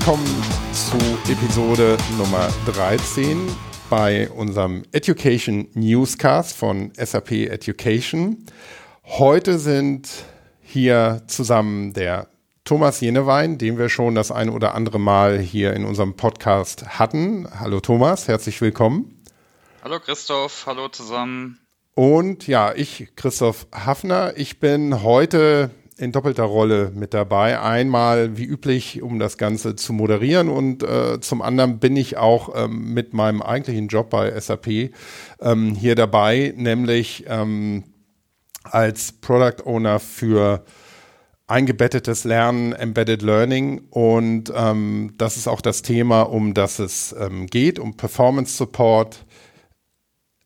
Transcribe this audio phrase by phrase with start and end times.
[0.00, 0.42] Willkommen
[0.72, 0.96] zu
[1.30, 3.48] Episode Nummer 13
[3.90, 8.46] bei unserem Education Newscast von SAP Education.
[9.04, 10.08] Heute sind
[10.62, 12.28] hier zusammen der
[12.64, 17.48] Thomas Jenewein, den wir schon das ein oder andere Mal hier in unserem Podcast hatten.
[17.58, 19.22] Hallo Thomas, herzlich willkommen.
[19.82, 21.58] Hallo Christoph, hallo zusammen.
[21.94, 27.60] Und ja, ich, Christoph Hafner, ich bin heute in doppelter Rolle mit dabei.
[27.60, 32.54] Einmal wie üblich, um das Ganze zu moderieren und äh, zum anderen bin ich auch
[32.54, 34.92] ähm, mit meinem eigentlichen Job bei SAP
[35.40, 37.84] ähm, hier dabei, nämlich ähm,
[38.62, 40.64] als Product Owner für
[41.48, 47.46] eingebettetes Lernen, Embedded Learning und ähm, das ist auch das Thema, um das es ähm,
[47.46, 49.24] geht, um Performance Support,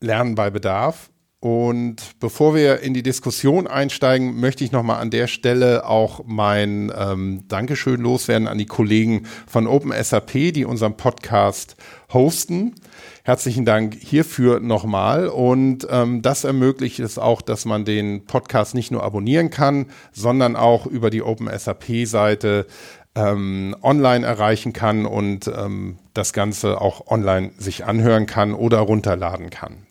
[0.01, 1.12] Lernen bei Bedarf.
[1.43, 6.93] Und bevor wir in die Diskussion einsteigen, möchte ich nochmal an der Stelle auch mein
[6.97, 11.75] ähm, Dankeschön loswerden an die Kollegen von OpenSAP, die unseren Podcast
[12.13, 12.77] hosten.
[13.25, 15.27] Herzlichen Dank hierfür nochmal.
[15.27, 20.55] Und ähm, das ermöglicht es auch, dass man den Podcast nicht nur abonnieren kann, sondern
[20.55, 22.69] auch über die OpenSAP-Seite
[23.17, 29.51] ähm, online erreichen kann und ähm, das Ganze auch online sich anhören kann oder runterladen
[29.51, 29.89] kann.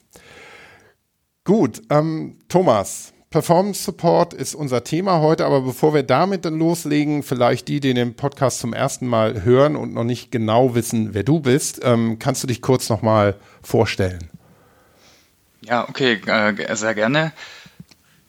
[1.44, 7.24] Gut, ähm, Thomas, Performance Support ist unser Thema heute, aber bevor wir damit dann loslegen,
[7.24, 11.24] vielleicht die, die den Podcast zum ersten Mal hören und noch nicht genau wissen, wer
[11.24, 14.30] du bist, ähm, kannst du dich kurz nochmal vorstellen?
[15.62, 17.32] Ja, okay, äh, sehr gerne.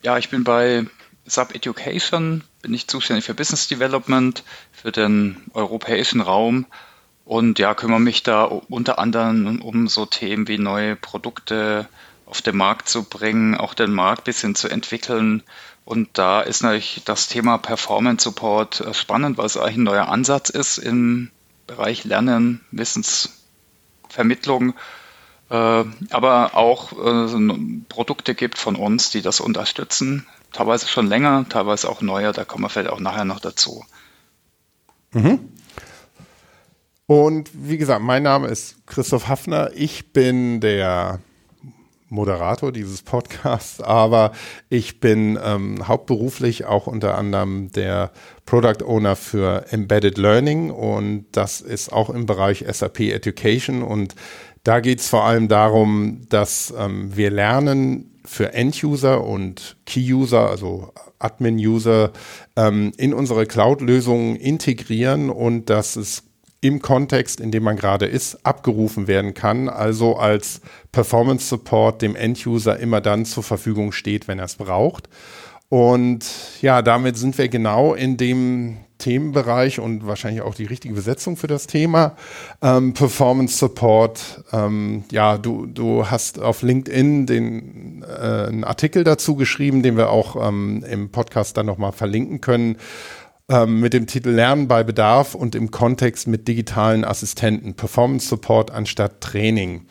[0.02, 0.86] Ja, ich bin bei
[1.26, 6.64] Sub Education, bin ich zuständig für Business Development für den europäischen Raum
[7.26, 11.88] und ja, kümmere mich da unter anderem um so Themen wie neue Produkte,
[12.32, 15.42] auf den Markt zu bringen, auch den Markt ein bisschen zu entwickeln.
[15.84, 20.08] Und da ist natürlich das Thema Performance Support äh, spannend, weil es eigentlich ein neuer
[20.08, 21.30] Ansatz ist im
[21.66, 24.72] Bereich Lernen, Wissensvermittlung,
[25.50, 30.26] äh, aber auch äh, Produkte gibt von uns, die das unterstützen.
[30.54, 33.84] Teilweise schon länger, teilweise auch neuer, da kommen wir vielleicht auch nachher noch dazu.
[35.10, 35.50] Mhm.
[37.04, 39.72] Und wie gesagt, mein Name ist Christoph Hafner.
[39.74, 41.20] Ich bin der
[42.12, 44.32] Moderator dieses Podcasts, aber
[44.68, 48.12] ich bin ähm, hauptberuflich auch unter anderem der
[48.44, 54.14] Product Owner für Embedded Learning und das ist auch im Bereich SAP Education und
[54.62, 60.92] da geht es vor allem darum, dass ähm, wir lernen für End-User und Key-User, also
[61.18, 62.12] Admin-User,
[62.56, 66.24] ähm, in unsere Cloud-Lösungen integrieren und dass es
[66.62, 70.60] im Kontext, in dem man gerade ist, abgerufen werden kann, also als
[70.92, 75.08] Performance Support dem End-User immer dann zur Verfügung steht, wenn er es braucht.
[75.68, 76.24] Und
[76.60, 81.48] ja, damit sind wir genau in dem Themenbereich und wahrscheinlich auch die richtige Besetzung für
[81.48, 82.14] das Thema.
[82.60, 84.44] Ähm, Performance Support.
[84.52, 90.10] Ähm, ja, du, du hast auf LinkedIn den, äh, einen Artikel dazu geschrieben, den wir
[90.10, 92.76] auch ähm, im Podcast dann nochmal verlinken können
[93.48, 98.70] ähm, mit dem Titel Lernen bei Bedarf und im Kontext mit digitalen Assistenten, Performance Support
[98.70, 99.86] anstatt Training.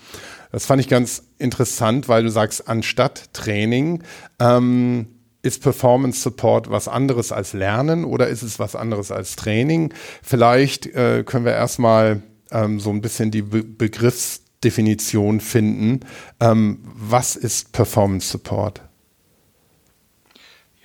[0.52, 4.04] Das fand ich ganz interessant, weil du sagst, anstatt Training,
[4.40, 5.08] ähm,
[5.44, 9.94] ist Performance Support was anderes als Lernen oder ist es was anderes als Training?
[10.22, 16.02] Vielleicht äh, können wir erstmal ähm, so ein bisschen die Be Begriffsdefinition finden.
[16.40, 18.82] Ähm, was ist Performance Support?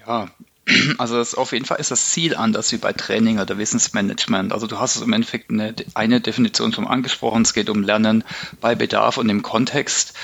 [0.07, 0.29] Ja,
[0.99, 4.53] also das, auf jeden Fall ist das Ziel anders wie bei Training oder Wissensmanagement.
[4.53, 7.43] Also du hast es im Endeffekt eine, eine Definition schon angesprochen.
[7.43, 8.25] Es geht um Lernen
[8.61, 10.15] bei Bedarf und im Kontext,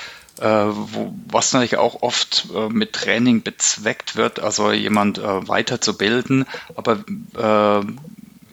[0.40, 6.46] äh, wo, was natürlich auch oft äh, mit Training bezweckt wird, also jemand äh, weiterzubilden.
[6.74, 7.04] Aber
[7.34, 7.86] äh,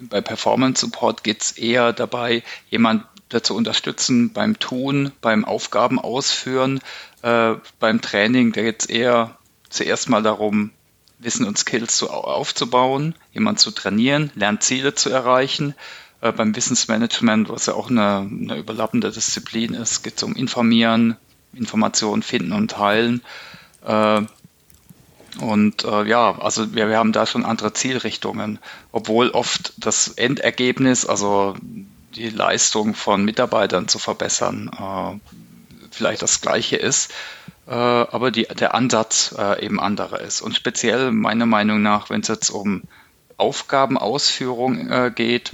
[0.02, 3.04] bei Performance Support geht es eher dabei, jemand
[3.44, 6.80] zu unterstützen beim Tun, beim Aufgaben ausführen.
[7.22, 9.38] Äh, beim Training, da geht es eher
[9.70, 10.72] zuerst mal darum,
[11.20, 15.76] Wissen und Skills zu, aufzubauen, jemand zu trainieren, Lernziele zu erreichen.
[16.22, 21.18] Äh, beim Wissensmanagement, was ja auch eine, eine überlappende Disziplin ist, geht es um Informieren,
[21.54, 23.22] Informationen finden und teilen.
[23.86, 24.22] Äh,
[25.42, 28.60] und äh, ja, also wir, wir haben da schon andere Zielrichtungen,
[28.92, 31.56] obwohl oft das Endergebnis, also
[32.16, 35.34] die Leistung von Mitarbeitern zu verbessern, äh,
[35.92, 37.12] vielleicht das gleiche ist
[37.72, 40.42] aber die, der Ansatz äh, eben anderer ist.
[40.42, 42.84] Und speziell meiner Meinung nach, wenn es jetzt um
[43.38, 45.52] Aufgabenausführung äh, geht,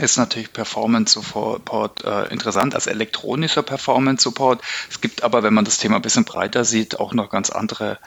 [0.00, 4.62] ist natürlich Performance Support äh, interessant als elektronischer Performance Support.
[4.88, 7.98] Es gibt aber, wenn man das Thema ein bisschen breiter sieht, auch noch ganz andere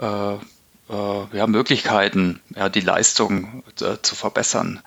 [0.00, 0.38] äh, äh,
[1.32, 4.80] ja, Möglichkeiten, ja, die Leistung zu verbessern.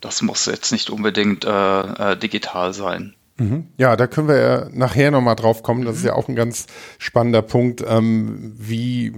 [0.00, 3.14] das muss jetzt nicht unbedingt äh, äh, digital sein.
[3.38, 3.66] Mhm.
[3.76, 5.84] Ja, da können wir ja nachher nochmal drauf kommen.
[5.84, 5.98] Das mhm.
[5.98, 6.66] ist ja auch ein ganz
[6.98, 9.12] spannender Punkt, ähm, wie,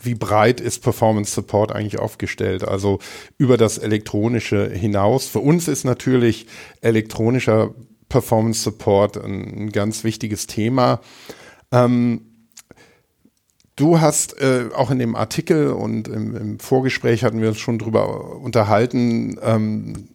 [0.00, 2.66] wie breit ist Performance Support eigentlich aufgestellt?
[2.66, 2.98] Also
[3.36, 5.26] über das Elektronische hinaus.
[5.26, 6.46] Für uns ist natürlich
[6.80, 7.74] elektronischer
[8.08, 11.00] Performance Support ein, ganz wichtiges Thema.
[11.70, 12.22] Ähm,
[13.76, 17.78] Du hast äh, auch in dem Artikel und im, im, Vorgespräch hatten wir uns schon
[17.78, 20.08] drüber unterhalten, ähm,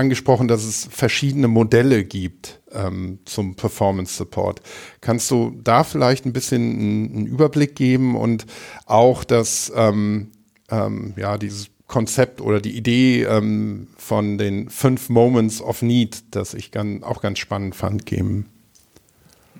[0.00, 4.60] angesprochen, dass es verschiedene Modelle gibt ähm, zum Performance Support.
[5.00, 8.46] Kannst du da vielleicht ein bisschen einen, Überblick geben und
[8.86, 10.32] auch das, ähm,
[10.70, 16.54] ähm, ja, dieses Konzept oder die Idee ähm, von den fünf Moments of Need, das
[16.54, 18.48] ich ganz, auch ganz spannend fand, geben?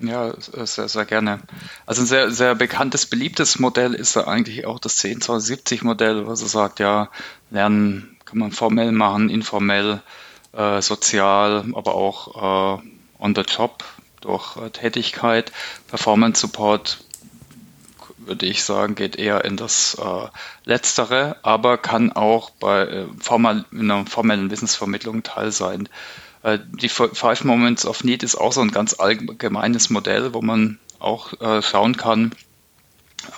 [0.01, 1.41] Ja, sehr, sehr gerne.
[1.85, 6.79] Also ein sehr, sehr bekanntes, beliebtes Modell ist eigentlich auch das 10-270-Modell, was er sagt,
[6.79, 7.09] ja,
[7.51, 10.01] Lernen kann man formell machen, informell,
[10.53, 12.81] äh, sozial, aber auch äh,
[13.19, 13.83] on the job
[14.21, 15.51] durch äh, Tätigkeit.
[15.87, 17.03] Performance Support
[18.17, 20.27] würde ich sagen, geht eher in das äh,
[20.65, 25.89] Letztere, aber kann auch bei äh, formal, in einer formellen Wissensvermittlung Teil sein.
[26.43, 30.79] Äh, die Five Moments of Need ist auch so ein ganz allgemeines Modell, wo man
[30.99, 32.31] auch äh, schauen kann,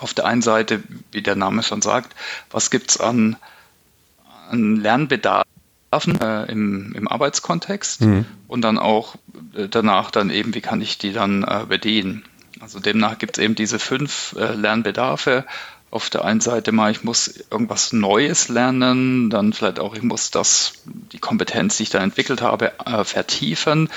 [0.00, 0.82] auf der einen Seite,
[1.12, 2.14] wie der Name schon sagt,
[2.50, 3.36] was gibt es an,
[4.50, 4.82] an
[5.94, 8.26] Lernbedarfen äh, im, im Arbeitskontext mhm.
[8.48, 9.16] und dann auch
[9.56, 12.24] äh, danach dann eben, wie kann ich die dann äh, bedienen.
[12.60, 15.44] Also demnach gibt es eben diese fünf äh, Lernbedarfe
[15.90, 20.32] auf der einen Seite mal, ich muss irgendwas Neues lernen, dann vielleicht auch, ich muss
[20.32, 23.88] das, die Kompetenz, die ich da entwickelt habe, äh, vertiefen.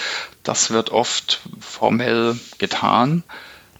[0.43, 3.23] Das wird oft formell getan.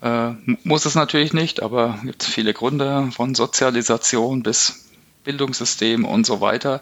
[0.02, 0.31] Äh,
[0.64, 4.86] muss es natürlich nicht, aber gibt es viele Gründe von Sozialisation bis
[5.24, 6.81] Bildungssystem und so weiter.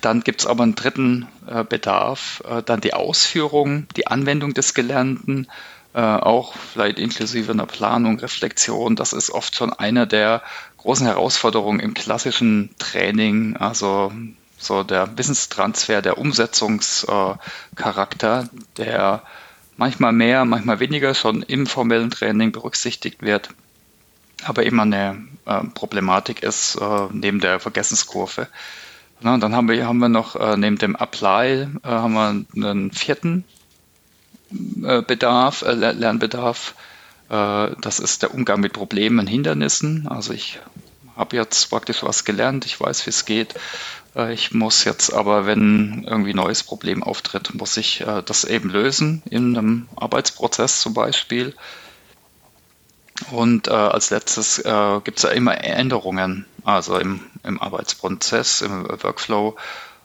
[0.00, 4.74] Dann gibt es aber einen dritten äh, Bedarf, äh, dann die Ausführung, die Anwendung des
[4.74, 5.46] Gelernten
[5.94, 10.42] äh, auch vielleicht inklusive einer Planung, Reflexion, das ist oft schon eine der
[10.76, 14.12] großen Herausforderungen im klassischen Training, also
[14.58, 19.22] so der Wissenstransfer, der Umsetzungscharakter, der
[19.76, 23.50] manchmal mehr, manchmal weniger schon im formellen Training berücksichtigt wird,
[24.44, 28.48] aber immer eine äh, Problematik ist äh, neben der Vergessenskurve.
[29.20, 32.92] Na, dann haben wir, haben wir noch äh, neben dem Apply äh, haben wir einen
[32.92, 33.44] vierten
[34.84, 36.74] äh, Bedarf, äh, Lernbedarf.
[37.30, 40.06] Äh, das ist der Umgang mit Problemen und Hindernissen.
[40.08, 40.58] Also ich
[41.16, 43.54] habe jetzt praktisch was gelernt, ich weiß, wie es geht.
[44.30, 49.22] Ich muss jetzt aber, wenn irgendwie ein neues Problem auftritt, muss ich das eben lösen
[49.28, 51.54] in einem Arbeitsprozess zum Beispiel.
[53.30, 58.88] Und äh, als letztes äh, gibt es ja immer Änderungen, also im, im Arbeitsprozess, im
[58.88, 59.56] Workflow.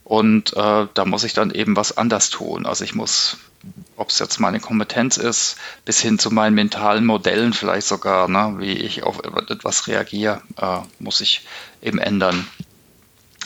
[0.04, 2.66] Und äh, da muss ich dann eben was anders tun.
[2.66, 3.38] Also ich muss
[3.96, 8.56] ob es jetzt meine Kompetenz ist, bis hin zu meinen mentalen Modellen vielleicht sogar, ne,
[8.58, 11.46] wie ich auf etwas reagiere, äh, muss ich
[11.82, 12.48] eben ändern.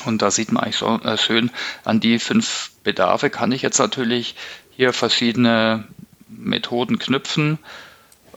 [0.06, 1.52] Und da sieht man eigentlich schon äh, schön,
[1.84, 4.36] an die fünf Bedarfe kann ich jetzt natürlich
[4.72, 5.86] hier verschiedene
[6.28, 7.60] Methoden knüpfen.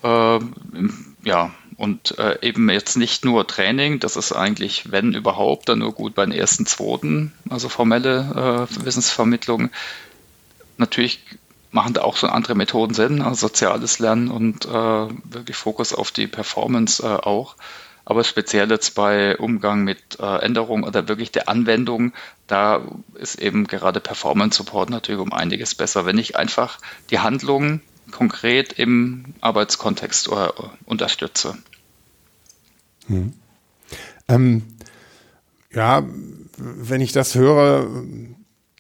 [0.02, 0.38] Äh,
[1.28, 5.92] ja, und äh, eben jetzt nicht nur Training, das ist eigentlich, wenn überhaupt, dann nur
[5.92, 9.68] gut bei den ersten, zweiten, also formelle äh, Wissensvermittlung.
[10.78, 11.20] Natürlich
[11.70, 16.12] machen da auch schon andere Methoden Sinn, also soziales Lernen und äh, wirklich Fokus auf
[16.12, 17.56] die Performance äh, auch.
[18.06, 22.14] Aber speziell jetzt bei Umgang mit äh, Änderungen oder wirklich der Anwendung,
[22.47, 22.80] da
[23.16, 26.78] ist eben gerade Performance Support natürlich um einiges besser, wenn ich einfach
[27.11, 30.49] die Handlung konkret im Arbeitskontext äh,
[30.85, 31.59] unterstütze.
[33.07, 33.33] Hm.
[34.29, 34.62] Ähm,
[35.73, 36.07] ja,
[36.57, 37.88] wenn ich das höre,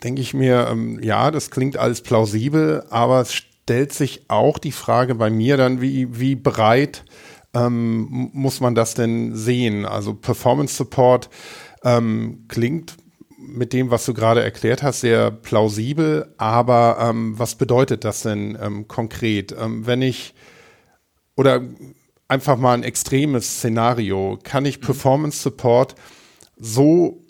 [0.02, 4.72] denke ich mir, ähm, ja, das klingt alles plausibel, aber es stellt sich auch die
[4.72, 7.04] Frage bei mir dann, wie, wie breit
[7.54, 9.86] ähm, muss man das denn sehen?
[9.86, 11.30] Also Performance Support
[11.84, 12.96] ähm, klingt
[13.38, 18.58] mit dem, was du gerade erklärt hast, sehr plausibel, aber ähm, was bedeutet das denn
[18.60, 19.54] ähm, konkret?
[19.58, 20.34] Ähm, wenn ich
[21.36, 21.62] oder
[22.26, 24.84] einfach mal ein extremes Szenario, kann ich mhm.
[24.84, 25.94] Performance Support
[26.56, 27.24] so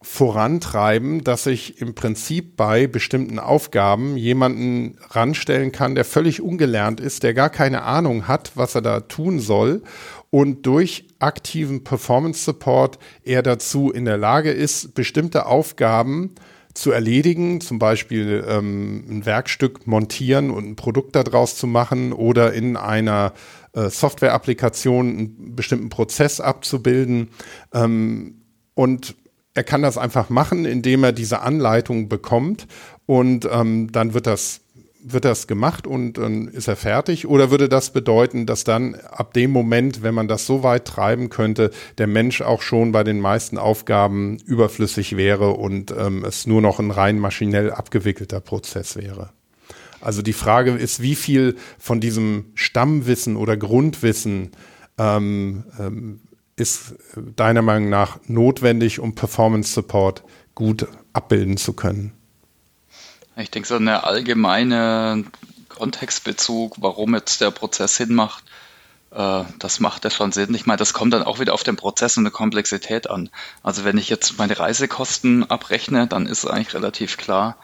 [0.00, 7.24] vorantreiben, dass ich im Prinzip bei bestimmten Aufgaben jemanden ranstellen kann, der völlig ungelernt ist,
[7.24, 9.82] der gar keine Ahnung hat, was er da tun soll
[10.30, 16.34] und durch aktiven Performance Support er dazu in der Lage ist, bestimmte Aufgaben
[16.74, 22.52] zu erledigen, zum Beispiel ähm, ein Werkstück montieren und ein Produkt daraus zu machen oder
[22.52, 23.32] in einer
[23.72, 27.30] äh, Software-Applikation einen bestimmten Prozess abzubilden.
[27.72, 28.42] Ähm,
[28.74, 29.16] und
[29.54, 32.68] er kann das einfach machen, indem er diese Anleitung bekommt
[33.06, 34.60] und ähm, dann wird das
[35.00, 37.26] wird das gemacht und dann ist er fertig?
[37.26, 41.30] Oder würde das bedeuten, dass dann ab dem Moment, wenn man das so weit treiben
[41.30, 46.60] könnte, der Mensch auch schon bei den meisten Aufgaben überflüssig wäre und ähm, es nur
[46.60, 49.30] noch ein rein maschinell abgewickelter Prozess wäre?
[50.00, 54.52] Also die Frage ist, wie viel von diesem Stammwissen oder Grundwissen
[54.96, 56.20] ähm, ähm,
[56.56, 56.94] ist
[57.36, 60.24] deiner Meinung nach notwendig, um Performance Support
[60.54, 62.17] gut abbilden zu können?
[63.40, 65.24] Ich denke, so eine allgemeine
[65.68, 68.42] Kontextbezug, warum jetzt der Prozess Sinn macht,
[69.12, 70.54] äh, das macht ja schon Sinn.
[70.54, 73.30] Ich meine, das kommt dann auch wieder auf den Prozess und die Komplexität an.
[73.62, 77.56] Also wenn ich jetzt meine Reisekosten abrechne, dann ist eigentlich relativ klar,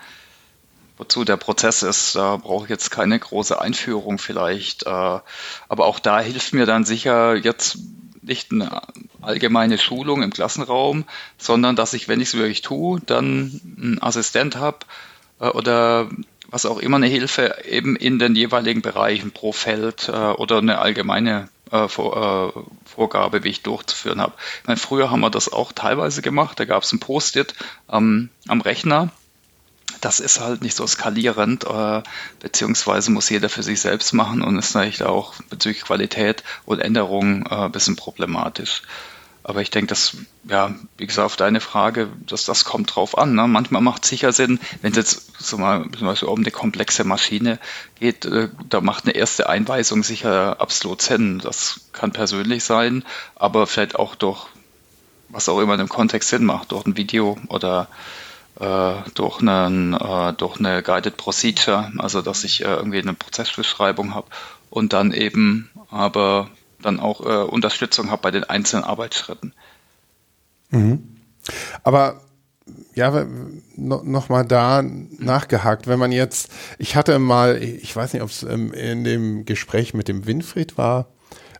[0.96, 2.14] wozu der Prozess ist.
[2.14, 4.84] Da brauche ich jetzt keine große Einführung vielleicht.
[4.86, 7.78] Äh, aber auch da hilft mir dann sicher jetzt
[8.22, 8.80] nicht eine
[9.22, 11.04] allgemeine Schulung im Klassenraum,
[11.36, 14.78] sondern dass ich, wenn ich es wirklich tue, dann einen Assistent habe,
[15.38, 16.08] oder
[16.54, 20.78] was auch immer eine Hilfe eben in den jeweiligen Bereichen pro Feld äh, oder eine
[20.78, 24.34] allgemeine äh, Vorgabe, wie ich durchzuführen habe.
[24.62, 27.54] Ich meine, früher haben wir das auch teilweise gemacht, da gab es ein Post-it
[27.90, 29.10] ähm, am Rechner.
[30.00, 32.02] Das ist halt nicht so skalierend, äh,
[32.40, 37.46] beziehungsweise muss jeder für sich selbst machen und ist natürlich auch bezüglich Qualität und Änderungen
[37.46, 38.82] äh, ein bisschen problematisch.
[39.46, 43.34] Aber ich denke, dass, ja, wie gesagt, auf deine Frage, dass das kommt drauf an.
[43.34, 43.46] Ne?
[43.46, 47.04] Manchmal macht es sicher Sinn, wenn es jetzt so mal, zum Beispiel um eine komplexe
[47.04, 47.58] Maschine
[48.00, 51.40] geht, äh, da macht eine erste Einweisung sicher absolut Sinn.
[51.40, 53.04] Das kann persönlich sein,
[53.36, 54.46] aber vielleicht auch durch,
[55.28, 57.88] was auch immer in dem Kontext Sinn macht, durch ein Video oder
[58.58, 64.14] äh, durch, einen, äh, durch eine Guided Procedure, also dass ich äh, irgendwie eine Prozessbeschreibung
[64.14, 64.28] habe
[64.70, 66.48] und dann eben aber
[66.84, 69.52] dann auch äh, Unterstützung habe bei den einzelnen Arbeitsschritten.
[70.70, 71.16] Mhm.
[71.82, 72.20] Aber
[72.94, 73.26] ja,
[73.76, 78.42] noch mal da nachgehakt, wenn man jetzt, ich hatte mal, ich weiß nicht, ob es
[78.42, 81.08] in dem Gespräch mit dem Winfried war,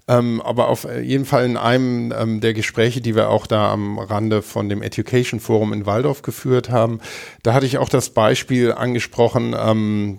[0.07, 3.99] ähm, aber auf jeden Fall in einem ähm, der Gespräche, die wir auch da am
[3.99, 7.01] Rande von dem Education Forum in Waldorf geführt haben,
[7.43, 10.19] da hatte ich auch das Beispiel angesprochen, ähm,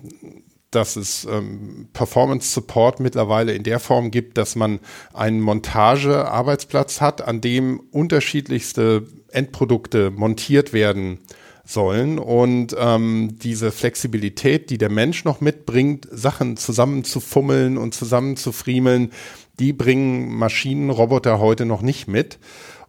[0.76, 4.78] dass es ähm, Performance Support mittlerweile in der Form gibt, dass man
[5.12, 11.18] einen Montagearbeitsplatz hat, an dem unterschiedlichste Endprodukte montiert werden
[11.64, 19.10] sollen und ähm, diese Flexibilität, die der Mensch noch mitbringt, Sachen zusammenzufummeln und zusammenzufriemeln,
[19.58, 22.38] die bringen Maschinen, Roboter heute noch nicht mit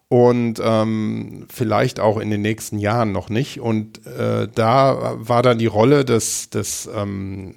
[0.09, 3.59] und ähm, vielleicht auch in den nächsten Jahren noch nicht.
[3.59, 7.55] Und äh, da war dann die Rolle des, des ähm,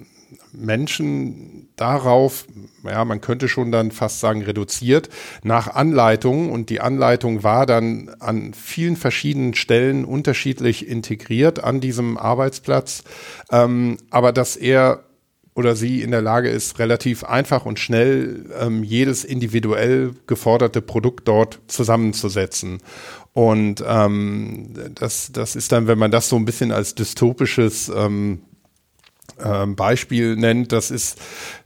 [0.53, 2.45] Menschen darauf,
[2.83, 5.09] ja, man könnte schon dann fast sagen, reduziert
[5.43, 6.51] nach Anleitung.
[6.51, 13.03] Und die Anleitung war dann an vielen verschiedenen Stellen unterschiedlich integriert an diesem Arbeitsplatz.
[13.51, 15.03] Ähm, aber dass er
[15.53, 21.27] oder sie in der Lage ist, relativ einfach und schnell ähm, jedes individuell geforderte Produkt
[21.27, 22.79] dort zusammenzusetzen.
[23.33, 28.43] Und ähm, das, das ist dann, wenn man das so ein bisschen als dystopisches ähm,
[29.43, 31.19] ähm, Beispiel nennt, das ist,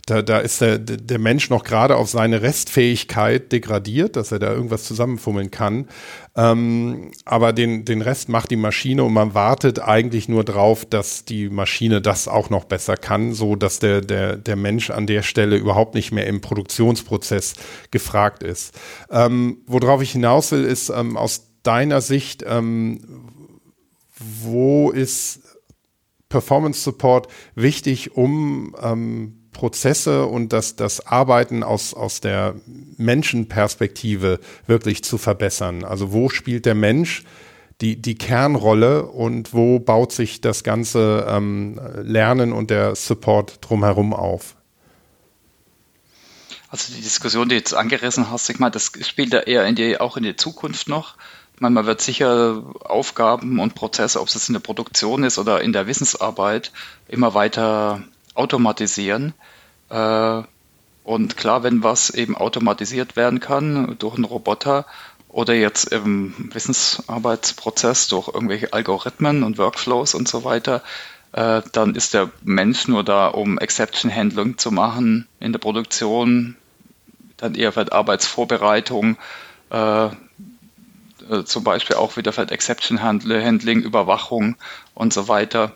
[0.06, 4.52] da, da ist der, der Mensch noch gerade auf seine Restfähigkeit degradiert, dass er da
[4.52, 5.88] irgendwas zusammenfummeln kann.
[6.36, 11.26] Ähm, aber den, den Rest macht die Maschine und man wartet eigentlich nur drauf, dass
[11.26, 15.24] die Maschine das auch noch besser kann, so dass der, der, der Mensch an der
[15.24, 17.54] Stelle überhaupt nicht mehr im Produktionsprozess
[17.92, 18.76] gefragt ist.
[19.10, 23.00] Ähm, worauf ich hinaus will, ist ähm, aus deiner Sicht, ähm,
[24.18, 25.42] wo ist
[26.36, 32.56] Performance Support wichtig, um ähm, Prozesse und das, das Arbeiten aus, aus der
[32.98, 35.86] Menschenperspektive wirklich zu verbessern.
[35.86, 37.24] Also wo spielt der Mensch
[37.80, 44.14] die, die Kernrolle und wo baut sich das ganze ähm, Lernen und der Support drumherum
[44.14, 44.58] auf?
[46.68, 49.76] Also die Diskussion, die du jetzt angerissen hast, ich meine, das spielt ja eher in
[49.76, 51.16] die, auch in die Zukunft noch.
[51.60, 55.74] Man, man wird sicher Aufgaben und Prozesse, ob es in der Produktion ist oder in
[55.74, 56.72] der Wissensarbeit,
[57.08, 59.34] immer weiter automatisieren.
[59.90, 60.44] Äh,
[61.04, 64.86] und klar, wenn was eben automatisiert werden kann durch einen Roboter
[65.30, 70.82] oder jetzt im Wissensarbeitsprozess durch irgendwelche Algorithmen und Workflows und so weiter,
[71.34, 76.56] äh, dann ist der Mensch nur da, um Exception Handling zu machen in der Produktion,
[77.38, 79.18] dann eher für Arbeitsvorbereitung,
[81.30, 84.56] äh, äh, zum Beispiel auch wieder vielleicht Exception Handling, Überwachung
[84.94, 85.74] und so weiter.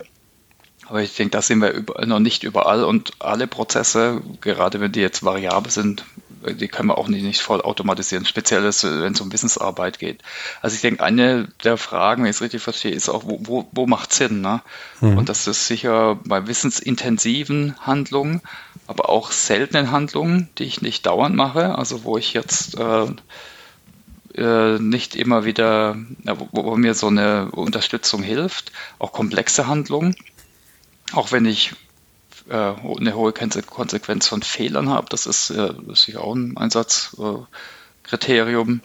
[0.88, 5.02] Aber ich denke, da sind wir noch nicht überall und alle Prozesse, gerade wenn die
[5.02, 6.04] jetzt variabel sind,
[6.48, 10.22] die können wir auch nicht, nicht voll automatisieren, speziell wenn es um Wissensarbeit geht.
[10.62, 13.68] Also ich denke, eine der Fragen, wenn ich es richtig verstehe, ist auch, wo, wo,
[13.72, 14.42] wo macht Sinn?
[14.42, 14.62] Ne?
[15.02, 15.18] Mhm.
[15.20, 18.42] Und das ist sicher bei wissensintensiven Handlungen,
[18.88, 23.08] aber auch seltenen Handlungen, die ich nicht dauernd mache, also wo ich jetzt äh,
[24.36, 30.16] äh, nicht immer wieder, wo, wo, mir so eine Unterstützung hilft, auch komplexe Handlungen,
[31.14, 31.74] auch wenn ich
[32.50, 38.82] äh, eine hohe Konsequenz von Fehlern habe, das ist, äh, sicher auch ein Einsatzkriterium.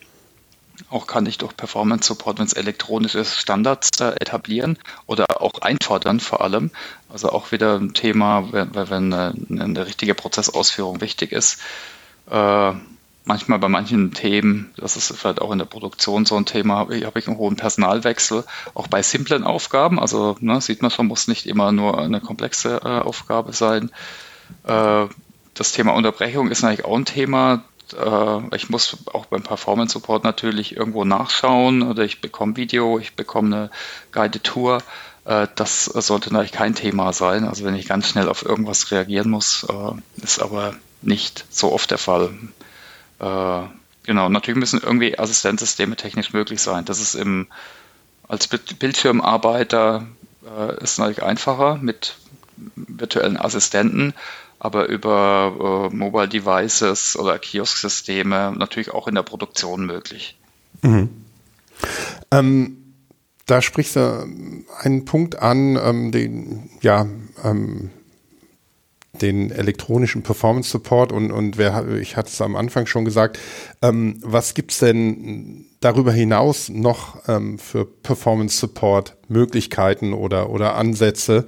[0.91, 6.19] Auch kann ich durch Performance Support, wenn es elektronisch ist, Standards etablieren oder auch einfordern
[6.19, 6.73] vor allem.
[7.09, 11.61] Also auch wieder ein Thema, wenn, wenn eine, eine richtige Prozessausführung wichtig ist.
[12.29, 12.73] Äh,
[13.25, 16.97] manchmal bei manchen Themen, das ist vielleicht auch in der Produktion so ein Thema, habe
[16.97, 19.99] ich, hab ich einen hohen Personalwechsel, auch bei simplen Aufgaben.
[19.99, 23.91] Also ne, sieht man schon, muss nicht immer nur eine komplexe äh, Aufgabe sein.
[24.65, 25.07] Äh,
[25.55, 27.65] das Thema Unterbrechung ist natürlich auch ein Thema.
[27.99, 33.15] Äh, ich muss auch beim Performance Support natürlich irgendwo nachschauen oder ich bekomme Video, ich
[33.15, 33.71] bekomme eine
[34.13, 34.83] Guided Tour.
[35.25, 37.49] Äh, das sollte natürlich kein Thema sein.
[37.49, 41.91] Also wenn ich ganz schnell auf irgendwas reagieren muss, äh, ist aber nicht so oft
[41.91, 42.31] der Fall.
[43.19, 43.63] Äh,
[44.05, 46.85] genau, natürlich müssen irgendwie Assistenzsysteme technisch möglich sein.
[46.85, 47.47] Das ist im,
[48.29, 50.07] als Bildschirmarbeiter
[50.45, 52.17] äh, ist natürlich einfacher mit
[52.77, 54.15] virtuellen Assistenten,
[54.59, 60.39] aber über äh, Mobile Devices oder Kiosksysteme natürlich auch in der Produktion möglich.
[60.83, 61.11] Mhm.
[62.31, 62.77] Ähm,
[63.47, 64.27] da sprichst du
[64.81, 67.07] einen Punkt an, ähm, den, ja,
[67.43, 67.91] ähm,
[69.21, 73.39] den elektronischen Performance Support und, und wer, ich hatte es am Anfang schon gesagt,
[73.83, 81.47] ähm, was gibt's denn darüber hinaus noch ähm, für Performance Support Möglichkeiten oder, oder Ansätze,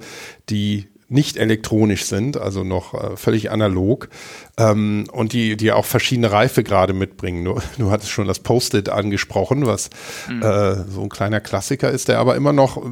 [0.49, 4.09] die nicht elektronisch sind, also noch äh, völlig analog
[4.57, 7.45] ähm, und die, die auch verschiedene Reifegrade mitbringen.
[7.45, 9.89] Du, du hattest schon das Post-it angesprochen, was
[10.27, 10.41] mhm.
[10.41, 12.89] äh, so ein kleiner Klassiker ist, der aber immer noch äh,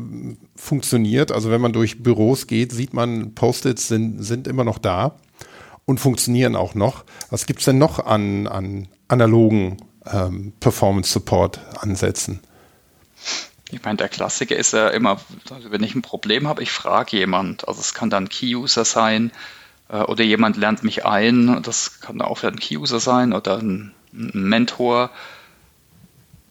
[0.56, 1.32] funktioniert.
[1.32, 5.18] Also wenn man durch Büros geht, sieht man, Post-its sind, sind immer noch da
[5.86, 7.04] und funktionieren auch noch.
[7.30, 9.78] Was gibt's denn noch an, an analogen
[10.12, 12.40] ähm, Performance-Support-Ansätzen?
[13.72, 15.20] Ich meine, der Klassiker ist ja immer,
[15.70, 17.68] wenn ich ein Problem habe, ich frage jemand.
[17.68, 19.32] Also es kann dann Key-User sein
[19.90, 21.62] äh, oder jemand lernt mich ein.
[21.64, 25.10] Das kann auch ein Key-User sein oder ein, ein, Mentor.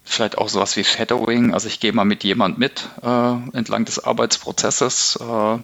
[0.04, 1.54] Vielleicht auch sowas wie Shadowing.
[1.54, 5.16] Also ich gehe mal mit jemand mit äh, entlang des Arbeitsprozesses.
[5.20, 5.58] Äh,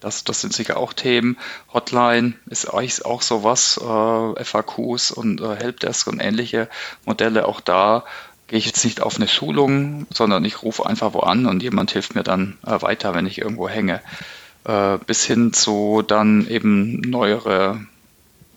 [0.00, 1.36] das, das sind sicher auch Themen.
[1.72, 6.68] Hotline ist eigentlich auch sowas, äh, FAQs und äh, Helpdesk und ähnliche
[7.04, 8.04] Modelle auch da
[8.46, 11.90] gehe ich jetzt nicht auf eine Schulung, sondern ich rufe einfach wo an und jemand
[11.90, 14.00] hilft mir dann äh, weiter, wenn ich irgendwo hänge.
[14.64, 17.80] Äh, bis hin zu dann eben neuere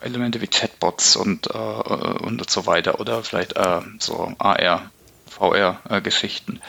[0.01, 4.89] Elemente wie Chatbots und, äh, und so weiter oder vielleicht äh, so AR,
[5.27, 6.61] VR-Geschichten.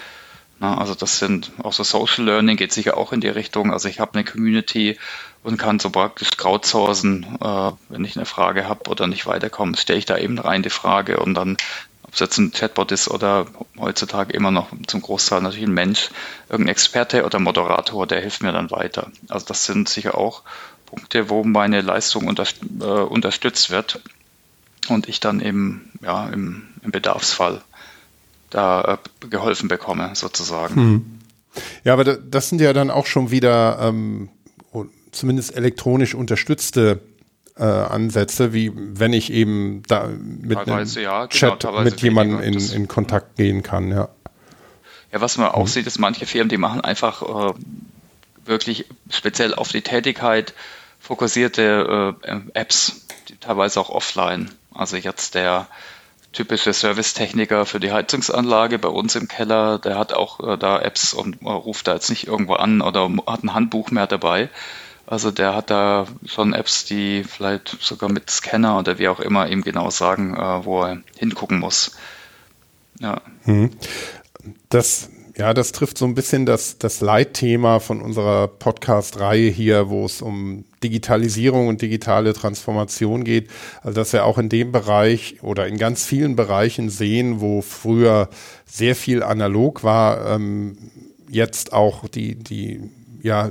[0.60, 3.72] also das sind auch so Social Learning geht sicher auch in die Richtung.
[3.72, 4.98] Also ich habe eine Community
[5.42, 9.98] und kann so praktisch crowdsourcen, äh, wenn ich eine Frage habe oder nicht weiterkomme, stelle
[9.98, 11.56] ich da eben rein die Frage und dann
[12.10, 13.46] ob es jetzt ein Chatbot ist oder
[13.78, 16.10] heutzutage immer noch zum Großteil natürlich ein Mensch,
[16.48, 19.12] irgendein Experte oder Moderator, der hilft mir dann weiter.
[19.28, 20.42] Also das sind sicher auch
[20.86, 22.44] Punkte, wo meine Leistung unter,
[22.80, 24.00] äh, unterstützt wird
[24.88, 27.62] und ich dann eben ja, im, im Bedarfsfall
[28.50, 30.74] da äh, geholfen bekomme, sozusagen.
[30.74, 31.18] Hm.
[31.84, 34.30] Ja, aber das sind ja dann auch schon wieder ähm,
[35.12, 37.00] zumindest elektronisch unterstützte
[37.60, 42.58] äh, Ansätze, wie wenn ich eben da mit einem ja, genau, Chat mit jemandem in,
[42.58, 44.08] in Kontakt gehen kann, ja.
[45.12, 45.68] Ja, was man auch mhm.
[45.68, 47.54] sieht, ist manche Firmen, die machen einfach äh,
[48.44, 50.54] wirklich speziell auf die Tätigkeit
[51.00, 53.06] fokussierte äh, Apps,
[53.40, 54.50] teilweise auch offline.
[54.72, 55.66] Also jetzt der
[56.32, 61.12] typische Servicetechniker für die Heizungsanlage bei uns im Keller, der hat auch äh, da Apps
[61.12, 64.48] und äh, ruft da jetzt nicht irgendwo an oder hat ein Handbuch mehr dabei,
[65.10, 69.48] also der hat da schon Apps, die vielleicht sogar mit Scanner oder wie auch immer
[69.48, 71.96] ihm genau sagen, äh, wo er hingucken muss.
[73.00, 73.20] Ja.
[73.42, 73.70] Hm.
[74.68, 80.04] Das, ja, das trifft so ein bisschen das, das Leitthema von unserer Podcast-Reihe hier, wo
[80.04, 83.50] es um Digitalisierung und digitale Transformation geht.
[83.82, 88.28] Also dass wir auch in dem Bereich oder in ganz vielen Bereichen sehen, wo früher
[88.64, 90.78] sehr viel analog war, ähm,
[91.28, 92.80] jetzt auch die, die,
[93.22, 93.50] ja,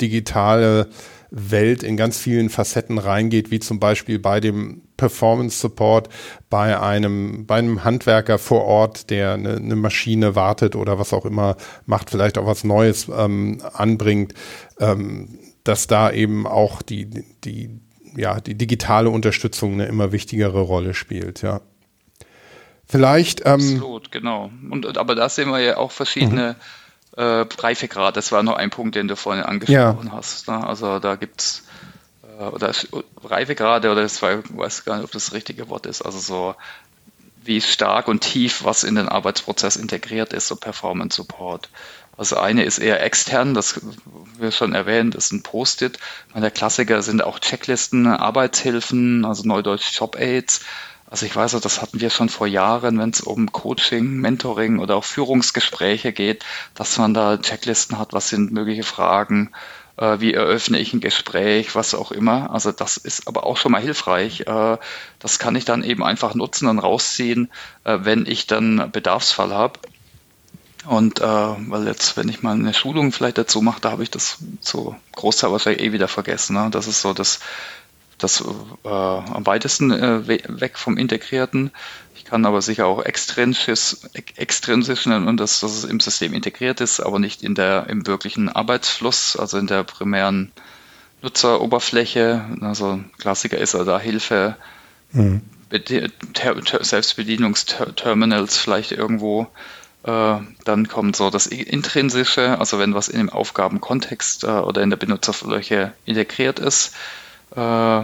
[0.00, 0.88] digitale
[1.30, 6.08] Welt in ganz vielen Facetten reingeht, wie zum Beispiel bei dem Performance Support
[6.50, 11.24] bei einem, bei einem Handwerker vor Ort, der eine, eine Maschine wartet oder was auch
[11.24, 14.34] immer macht, vielleicht auch was Neues ähm, anbringt,
[14.80, 17.08] ähm, dass da eben auch die,
[17.44, 17.70] die
[18.16, 21.60] ja, die digitale Unterstützung eine immer wichtigere Rolle spielt, ja.
[22.86, 23.42] Vielleicht.
[23.46, 24.50] Ähm, Absolut, genau.
[24.68, 26.79] Und, aber da sehen wir ja auch verschiedene mhm.
[27.16, 28.14] Äh, Reifegrade.
[28.14, 30.12] Das war noch ein Punkt, den du vorhin angesprochen ja.
[30.12, 30.48] hast.
[30.48, 30.66] Ne?
[30.66, 31.64] Also da gibt es
[32.38, 32.72] äh, oder
[33.24, 36.02] Reifegrade oder das war, ich weiß gar nicht, ob das, das richtige Wort ist.
[36.02, 36.54] Also so
[37.42, 41.68] wie stark und tief was in den Arbeitsprozess integriert ist, so Performance Support.
[42.16, 43.80] Also eine ist eher extern, das
[44.38, 45.98] wir schon erwähnt, ist ein Post-it.
[46.34, 50.60] Der Klassiker sind auch Checklisten, Arbeitshilfen, also Neudeutsch Job-Aids.
[51.10, 54.94] Also ich weiß, das hatten wir schon vor Jahren, wenn es um Coaching, Mentoring oder
[54.96, 56.44] auch Führungsgespräche geht,
[56.74, 59.50] dass man da Checklisten hat, was sind mögliche Fragen,
[59.96, 62.52] äh, wie eröffne ich ein Gespräch, was auch immer.
[62.52, 64.42] Also das ist aber auch schon mal hilfreich.
[64.42, 64.78] Äh,
[65.18, 67.50] das kann ich dann eben einfach nutzen und rausziehen,
[67.82, 69.80] äh, wenn ich dann Bedarfsfall habe.
[70.86, 74.10] Und äh, weil jetzt, wenn ich mal eine Schulung vielleicht dazu mache, da habe ich
[74.10, 76.54] das so Großteil wahrscheinlich eh wieder vergessen.
[76.54, 76.68] Ne?
[76.70, 77.40] Das ist so das,
[78.20, 78.42] das
[78.84, 81.70] äh, am weitesten äh, weg vom Integrierten.
[82.14, 83.96] Ich kann aber sicher auch extrinsisch,
[84.36, 88.06] extrinsisch nennen und das, dass es im System integriert ist, aber nicht in der, im
[88.06, 90.52] wirklichen Arbeitsfluss, also in der primären
[91.22, 92.44] Nutzeroberfläche.
[92.60, 94.56] Also Klassiker ist ja da Hilfe,
[95.12, 95.42] mhm.
[96.82, 99.48] Selbstbedienungsterminals vielleicht irgendwo
[100.02, 104.90] äh, dann kommt so das Intrinsische, also wenn was in dem Aufgabenkontext äh, oder in
[104.90, 106.94] der Benutzerfläche integriert ist,
[107.56, 108.02] äh,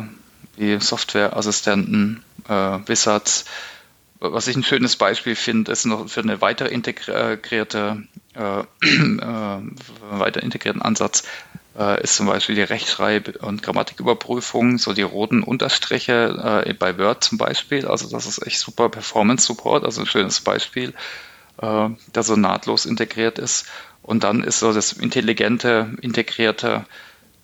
[0.56, 3.44] wie Softwareassistenten, Wizards.
[4.20, 8.04] Was ich ein schönes Beispiel finde, ist noch für eine weiter integrierte,
[8.34, 9.60] äh, äh,
[10.10, 11.24] weiter integrierten Ansatz
[11.78, 17.24] äh, ist zum Beispiel die Rechtschreib- und Grammatiküberprüfung, so die roten Unterstriche äh, bei Word
[17.24, 17.86] zum Beispiel.
[17.86, 20.94] Also das ist echt super Performance Support, also ein schönes Beispiel
[21.60, 23.66] äh, der so nahtlos integriert ist.
[24.02, 26.84] Und dann ist so das intelligente, integrierte,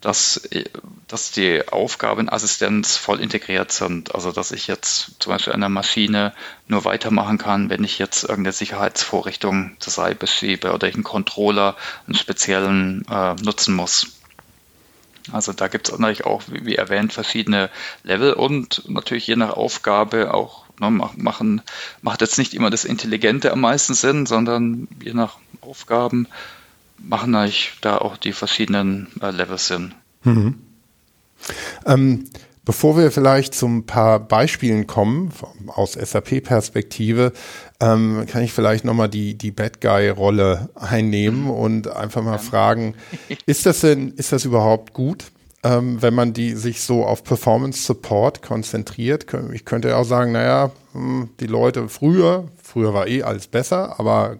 [0.03, 0.49] dass,
[1.09, 4.15] dass die Aufgabenassistenz voll integriert sind.
[4.15, 6.35] Also dass ich jetzt zum Beispiel an der Maschine
[6.67, 11.77] nur weitermachen kann, wenn ich jetzt irgendeine Sicherheitsvorrichtung zur Seite schiebe oder ich einen Controller,
[12.07, 14.09] einen speziellen äh, nutzen muss.
[15.31, 17.71] Also da gibt es natürlich auch, wie erwähnt, verschiedene
[18.03, 21.63] Level und natürlich je nach Aufgabe auch Ne, machen,
[22.01, 26.27] macht jetzt nicht immer das Intelligente am meisten Sinn, sondern je nach Aufgaben
[27.03, 29.95] machen eigentlich da auch die verschiedenen äh, Levels Sinn.
[30.25, 30.59] Mhm.
[31.87, 32.25] Ähm,
[32.65, 35.33] bevor wir vielleicht zum paar Beispielen kommen
[35.67, 37.33] aus SAP-Perspektive,
[37.81, 42.39] ähm, kann ich vielleicht nochmal die, die Bad Guy-Rolle einnehmen und einfach mal ja.
[42.39, 42.95] fragen,
[43.47, 45.33] ist das denn, ist das überhaupt gut?
[45.65, 49.27] ähm, wenn man die sich so auf Performance Support konzentriert.
[49.53, 54.39] Ich könnte auch sagen, naja, hm, die Leute früher, früher war eh alles besser, aber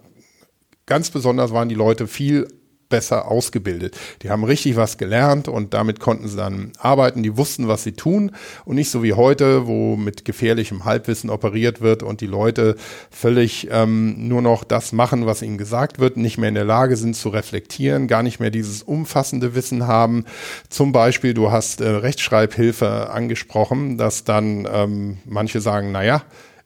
[0.85, 2.47] ganz besonders waren die Leute viel
[2.93, 3.97] besser ausgebildet.
[4.21, 7.23] Die haben richtig was gelernt und damit konnten sie dann arbeiten.
[7.23, 8.31] Die wussten, was sie tun
[8.65, 12.75] und nicht so wie heute, wo mit gefährlichem Halbwissen operiert wird und die Leute
[13.09, 16.95] völlig ähm, nur noch das machen, was ihnen gesagt wird, nicht mehr in der Lage
[16.95, 20.25] sind zu reflektieren, gar nicht mehr dieses umfassende Wissen haben.
[20.69, 26.21] Zum Beispiel, du hast äh, Rechtschreibhilfe angesprochen, dass dann ähm, manche sagen, naja,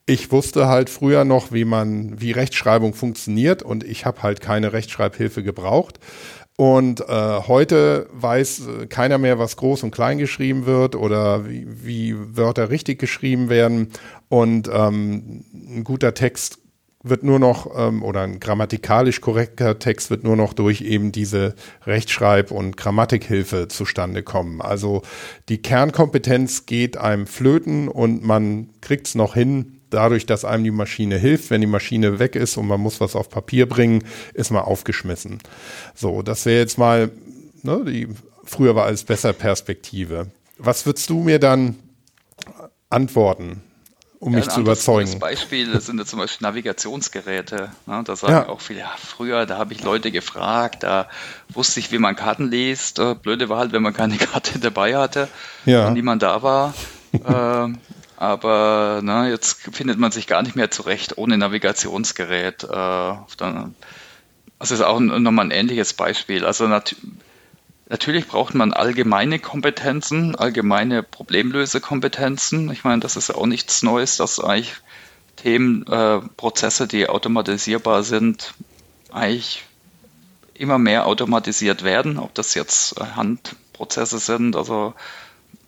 [0.08, 4.74] ich wusste halt früher noch, wie man, wie Rechtschreibung funktioniert und ich habe halt keine
[4.74, 6.00] Rechtschreibhilfe gebraucht.
[6.56, 11.68] Und äh, heute weiß äh, keiner mehr, was groß und klein geschrieben wird oder wie,
[11.68, 13.90] wie Wörter richtig geschrieben werden.
[14.28, 16.60] Und ähm, ein guter Text
[17.04, 21.54] wird nur noch, ähm, oder ein grammatikalisch korrekter Text wird nur noch durch eben diese
[21.86, 24.62] Rechtschreib- und Grammatikhilfe zustande kommen.
[24.62, 25.04] Also
[25.50, 30.72] die Kernkompetenz geht einem flöten und man kriegt es noch hin, dadurch, dass einem die
[30.72, 34.52] Maschine hilft, wenn die Maschine weg ist und man muss was auf Papier bringen, ist
[34.52, 35.40] man aufgeschmissen.
[35.96, 37.12] So, das wäre jetzt mal,
[37.64, 38.08] ne, die,
[38.44, 40.28] früher war alles besser Perspektive.
[40.58, 41.76] Was würdest du mir dann
[42.90, 43.62] antworten,
[44.20, 45.12] um ja, mich zu überzeugen?
[45.12, 47.72] Das Beispiel sind ja zum Beispiel Navigationsgeräte.
[47.86, 48.02] Ne?
[48.04, 48.50] Da sagen ja.
[48.50, 51.08] auch viele, ja, früher, da habe ich Leute gefragt, da
[51.50, 53.00] wusste ich, wie man Karten liest.
[53.00, 55.28] Äh, blöde war halt, wenn man keine Karte dabei hatte
[55.66, 55.88] ja.
[55.88, 56.74] und niemand da war.
[57.14, 57.74] äh,
[58.18, 62.64] aber na, jetzt findet man sich gar nicht mehr zurecht ohne Navigationsgerät.
[62.64, 62.68] Äh,
[64.60, 66.44] also ist auch nochmal ein ähnliches Beispiel.
[66.44, 66.96] Also nat
[67.90, 72.72] natürlich braucht man allgemeine Kompetenzen, allgemeine Problemlösekompetenzen.
[72.72, 74.74] Ich meine, das ist auch nichts Neues, dass eigentlich
[75.36, 78.56] Themen, äh, Prozesse, die automatisierbar sind,
[79.12, 79.64] eigentlich
[80.56, 84.96] immer mehr automatisiert werden, ob das jetzt Handprozesse sind, also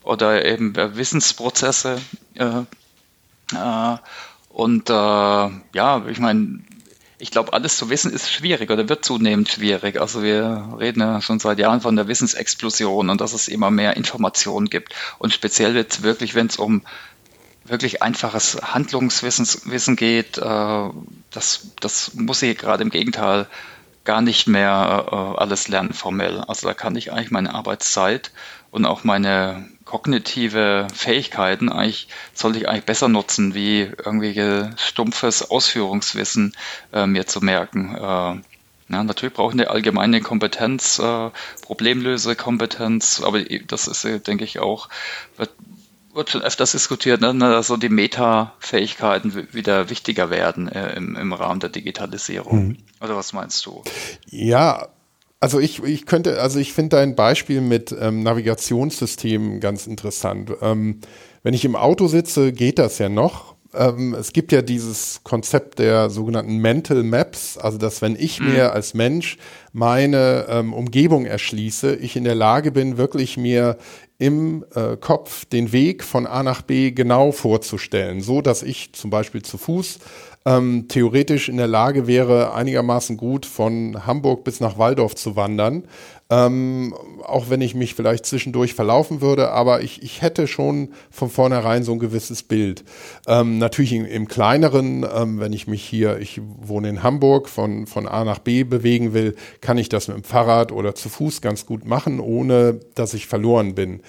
[0.03, 2.01] oder eben Wissensprozesse.
[2.35, 2.63] Äh,
[3.53, 3.97] äh,
[4.49, 6.59] und äh, ja, ich meine,
[7.19, 9.99] ich glaube, alles zu wissen ist schwierig oder wird zunehmend schwierig.
[9.99, 13.97] Also wir reden ja schon seit Jahren von der Wissensexplosion und dass es immer mehr
[13.97, 14.93] Informationen gibt.
[15.17, 16.81] Und speziell jetzt wirklich, wenn es um
[17.65, 20.89] wirklich einfaches Handlungswissen Wissen geht, äh,
[21.29, 23.47] das, das muss ich gerade im Gegenteil
[24.05, 26.39] gar nicht mehr äh, alles lernen formell.
[26.47, 28.31] Also da kann ich eigentlich meine Arbeitszeit
[28.71, 36.56] und auch meine kognitive Fähigkeiten eigentlich sollte ich eigentlich besser nutzen, wie irgendwelche stumpfes Ausführungswissen
[36.93, 37.95] äh, mir zu merken.
[37.95, 41.32] Äh, ja, natürlich brauche ich eine allgemeine Kompetenz, äh,
[41.63, 44.89] Problemlösekompetenz, aber das ist, äh, denke ich, auch,
[45.38, 45.49] wird,
[46.13, 51.34] wird schon öfters diskutiert, ne, dass so die Meta-Fähigkeiten wieder wichtiger werden äh, im, im
[51.34, 52.67] Rahmen der Digitalisierung.
[52.67, 52.78] Mhm.
[53.02, 53.84] Oder was meinst du?
[54.28, 54.88] Ja,
[55.39, 60.52] also ich, ich könnte, also ich finde dein Beispiel mit ähm, Navigationssystemen ganz interessant.
[60.62, 60.99] Ähm,
[61.43, 63.56] wenn ich im Auto sitze, geht das ja noch.
[63.73, 68.54] Ähm, es gibt ja dieses Konzept der sogenannten Mental Maps, also dass wenn ich mhm.
[68.54, 69.38] mir als Mensch
[69.71, 73.78] meine ähm, Umgebung erschließe, ich in der Lage bin, wirklich mir
[74.17, 79.12] im äh, Kopf den Weg von A nach B genau vorzustellen, so dass ich zum
[79.12, 79.99] Beispiel zu Fuß
[80.49, 85.83] ähm, theoretisch in der Lage wäre, einigermaßen gut von Hamburg bis nach Waldorf zu wandern.
[86.31, 91.29] Ähm, auch wenn ich mich vielleicht zwischendurch verlaufen würde, aber ich, ich hätte schon von
[91.29, 92.83] vornherein so ein gewisses Bild.
[93.27, 97.85] Ähm, natürlich im, im kleineren, ähm, wenn ich mich hier, ich wohne in Hamburg, von,
[97.85, 101.41] von A nach B bewegen will, kann ich das mit dem Fahrrad oder zu Fuß
[101.41, 104.01] ganz gut machen, ohne dass ich verloren bin.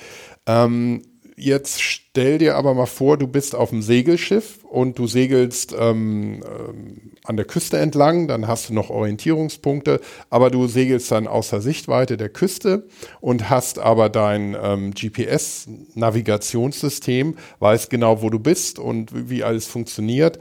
[0.46, 1.02] Ähm,
[1.42, 6.44] Jetzt stell dir aber mal vor, du bist auf dem Segelschiff und du segelst ähm,
[6.44, 11.62] ähm, an der Küste entlang, dann hast du noch Orientierungspunkte, aber du segelst dann außer
[11.62, 12.86] Sichtweite der Küste
[13.22, 20.38] und hast aber dein ähm, GPS-Navigationssystem, weißt genau, wo du bist und wie alles funktioniert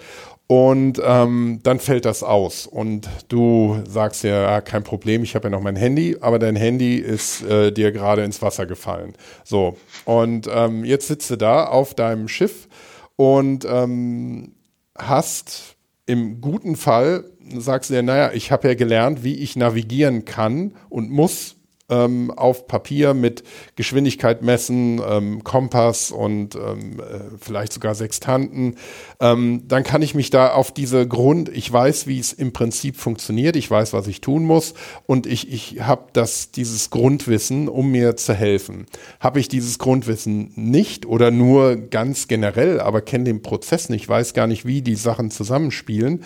[0.52, 2.66] und ähm, dann fällt das aus.
[2.66, 6.56] Und du sagst ja, ja kein Problem, ich habe ja noch mein Handy, aber dein
[6.56, 9.14] Handy ist äh, dir gerade ins Wasser gefallen.
[9.44, 12.68] So, und ähm, jetzt sitzt du da auf deinem Schiff
[13.16, 14.56] und ähm,
[14.98, 15.76] hast
[16.08, 20.74] im guten Fall, sagst du dir, naja, ich habe ja gelernt, wie ich navigieren kann
[20.90, 21.58] und muss
[21.90, 23.44] ähm, auf Papier mit
[23.76, 28.76] Geschwindigkeit messen, ähm, Kompass und ähm, äh, vielleicht sogar Sextanten,
[29.20, 32.98] ähm, dann kann ich mich da auf diese Grund, ich weiß, wie es im Prinzip
[32.98, 34.74] funktioniert, ich weiß, was ich tun muss
[35.06, 38.86] und ich, ich habe das, dieses Grundwissen, um mir zu helfen.
[39.20, 44.34] Habe ich dieses Grundwissen nicht oder nur ganz generell, aber kenne den Prozess nicht, weiß
[44.34, 46.24] gar nicht, wie die Sachen zusammenspielen,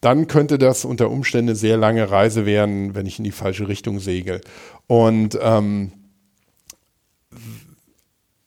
[0.00, 3.98] dann könnte das unter Umständen sehr lange Reise werden, wenn ich in die falsche Richtung
[4.00, 4.40] segel.
[4.86, 5.92] Und ähm,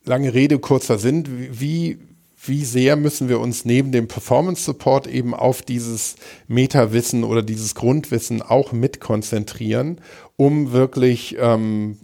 [0.04, 2.00] lange Rede, kurzer Sinn, wie,
[2.44, 6.16] wie sehr müssen wir uns neben dem Performance Support eben auf dieses
[6.48, 10.02] Meta-Wissen oder dieses Grundwissen auch mit konzentrieren,
[10.36, 11.98] um wirklich, ähm,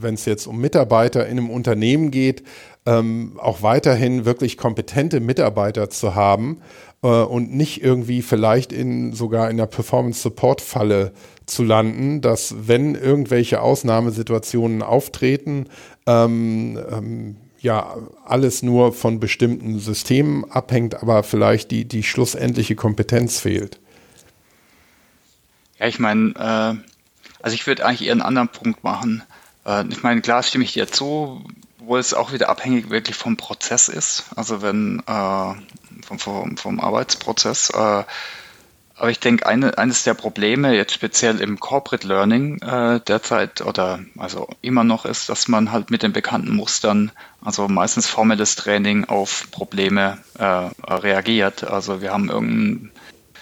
[0.00, 2.42] wenn es jetzt um Mitarbeiter in einem Unternehmen geht,
[2.86, 6.62] ähm, auch weiterhin wirklich kompetente Mitarbeiter zu haben
[7.02, 11.12] äh, und nicht irgendwie vielleicht in sogar in der Performance-Support-Falle
[11.46, 15.66] zu landen, dass wenn irgendwelche Ausnahmesituationen auftreten,
[16.06, 23.40] ähm, ähm, ja, alles nur von bestimmten Systemen abhängt, aber vielleicht die, die schlussendliche Kompetenz
[23.40, 23.80] fehlt.
[25.78, 26.88] Ja, ich meine, äh,
[27.42, 29.22] also ich würde eigentlich eher einen anderen Punkt machen.
[29.64, 31.44] Äh, ich meine, klar stimme ich dir zu,
[31.78, 34.24] wo es auch wieder abhängig wirklich vom Prozess ist.
[34.36, 35.54] Also wenn äh,
[36.06, 37.70] vom, vom, vom Arbeitsprozess.
[37.70, 38.04] Äh,
[38.98, 44.00] aber ich denke, eine, eines der Probleme jetzt speziell im Corporate Learning äh, derzeit oder
[44.16, 49.04] also immer noch ist, dass man halt mit den bekannten Mustern, also meistens formelles Training
[49.04, 50.44] auf Probleme äh,
[50.92, 51.62] reagiert.
[51.62, 52.90] Also wir haben irgendein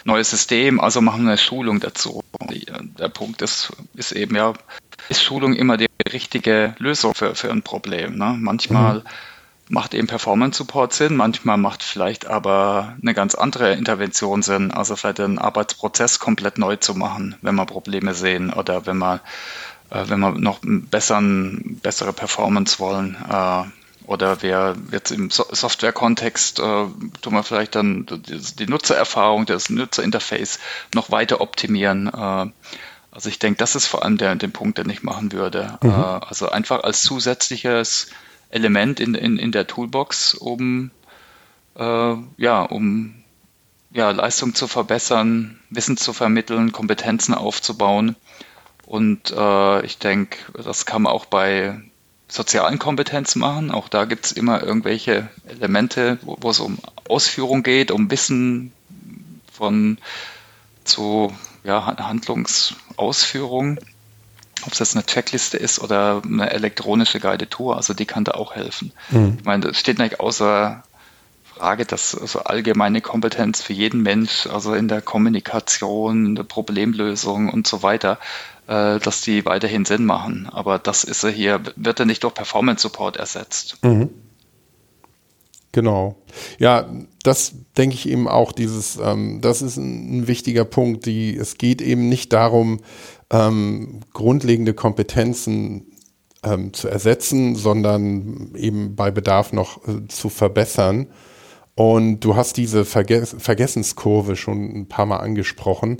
[0.05, 2.23] neues System, also machen wir eine Schulung dazu.
[2.99, 4.53] Der Punkt ist, ist eben ja,
[5.09, 8.19] ist Schulung immer die richtige Lösung für, für ein Problem.
[8.19, 8.37] Ne?
[8.39, 9.03] Manchmal mhm
[9.69, 14.97] macht eben Performance Support Sinn, manchmal macht vielleicht aber eine ganz andere Intervention Sinn, also
[14.97, 19.21] vielleicht den Arbeitsprozess komplett neu zu machen, wenn wir Probleme sehen oder wenn wir,
[19.91, 23.17] äh, wenn wir noch besseren, bessere Performance wollen.
[23.29, 23.65] Äh,
[24.07, 30.61] oder wir jetzt im so Software-Kontext äh, tun wir vielleicht dann die, Nutzererfahrung, das Nutzerinterface
[30.95, 32.07] noch weiter optimieren.
[32.07, 32.51] Äh,
[33.11, 35.79] also ich denke, das ist vor allem der, der Punkt, den ich machen würde.
[35.83, 35.91] Mhm.
[35.91, 38.09] Äh, also einfach als zusätzliches
[38.51, 40.91] Element in, in, in der Toolbox, um,
[41.77, 43.15] äh, ja, um
[43.91, 48.17] ja, Leistung zu verbessern, Wissen zu vermitteln, Kompetenzen aufzubauen.
[48.85, 51.81] Und äh, ich denke, das kann man auch bei
[52.29, 53.71] sozialen Kompetenzen machen.
[53.71, 56.79] Auch da gibt es immer irgendwelche Elemente, wo, es um
[57.09, 58.73] Ausführung geht, um Wissen
[59.53, 59.99] von
[60.85, 61.33] zu
[61.65, 63.79] ja, Handlungsausführung,
[64.67, 68.33] ob es jetzt eine Checkliste ist oder eine elektronische Guided Tour, also die kann da
[68.33, 68.93] auch helfen.
[69.11, 69.37] Mhm.
[69.39, 70.83] Ich meine, das steht nicht außer
[71.57, 77.49] Frage, dass also allgemeine Kompetenz für jeden Mensch, also in der Kommunikation, in der Problemlösung
[77.49, 78.19] und so weiter,
[78.67, 80.49] äh, dass die weiterhin Sinn machen.
[80.53, 83.79] Aber das ist er hier, wird er nicht durch Performance Support ersetzt.
[83.83, 84.11] Mhm.
[85.73, 86.17] Genau.
[86.59, 86.89] Ja,
[87.23, 91.05] das denke ich eben auch, dieses, ähm, das ist ein, ein, wichtiger Punkt.
[91.05, 92.81] Die, es geht eben nicht darum,
[93.31, 95.93] ähm, grundlegende Kompetenzen
[96.43, 101.09] ähm, zu ersetzen, sondern eben bei Bedarf noch äh, zu verbessern.
[101.75, 105.99] Und du hast diese Verges Vergessenskurve schon ein paar Mal angesprochen,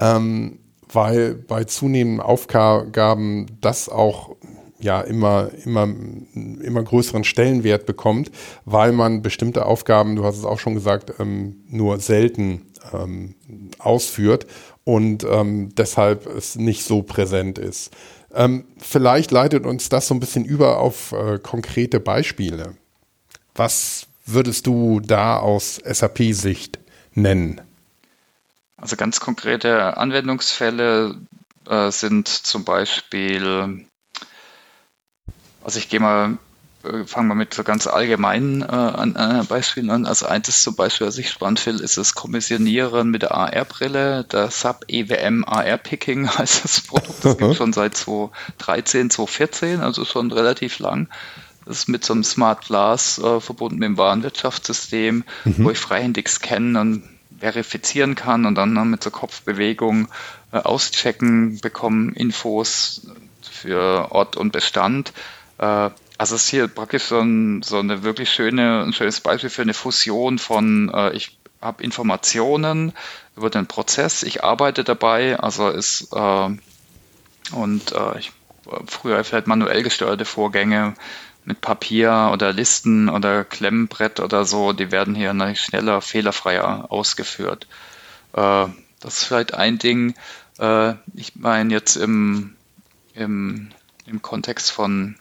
[0.00, 0.60] ähm,
[0.90, 4.36] weil bei zunehmenden Aufgaben das auch
[4.80, 5.88] ja immer, immer,
[6.34, 8.30] immer größeren Stellenwert bekommt,
[8.64, 13.34] weil man bestimmte Aufgaben, du hast es auch schon gesagt, ähm, nur selten ähm,
[13.78, 14.46] ausführt
[14.88, 17.92] und ähm, deshalb es nicht so präsent ist.
[18.32, 22.74] Ähm, vielleicht leitet uns das so ein bisschen über auf äh, konkrete Beispiele.
[23.54, 26.78] Was würdest du da aus SAP-Sicht
[27.12, 27.60] nennen?
[28.78, 31.16] Also ganz konkrete Anwendungsfälle
[31.68, 33.86] äh, sind zum Beispiel
[35.62, 36.38] also ich gehe mal,
[37.06, 40.06] fangen wir mit so ganz allgemeinen äh, an, äh, Beispielen an.
[40.06, 44.24] Also eins zum Beispiel, was ich spannend finde, ist das Kommissionieren mit der AR-Brille.
[44.24, 47.24] Der SAP EWM AR-Picking heißt das Produkt.
[47.24, 51.08] Das gibt es schon seit 2013, 2014, also schon relativ lang.
[51.64, 55.64] Das ist mit so einem Smart Glass äh, verbunden mit dem Warenwirtschaftssystem, mhm.
[55.64, 57.02] wo ich freihändig scannen und
[57.38, 60.08] verifizieren kann und dann mit so Kopfbewegung
[60.52, 63.06] äh, auschecken, bekommen Infos
[63.42, 65.12] für Ort und Bestand.
[65.58, 69.50] Äh, also es ist hier praktisch so, ein, so, eine wirklich schöne, ein schönes Beispiel
[69.50, 72.92] für eine Fusion von, äh, ich habe Informationen
[73.36, 76.48] über den Prozess, ich arbeite dabei, also ist äh,
[77.52, 78.32] und äh, ich,
[78.86, 80.94] früher vielleicht manuell gesteuerte Vorgänge
[81.44, 87.66] mit Papier oder Listen oder Klemmbrett oder so, die werden hier schneller, fehlerfreier ausgeführt.
[88.34, 88.66] Äh,
[89.00, 90.14] das ist vielleicht ein Ding.
[90.58, 92.56] Äh, ich meine jetzt im,
[93.14, 93.70] im,
[94.04, 95.16] im Kontext von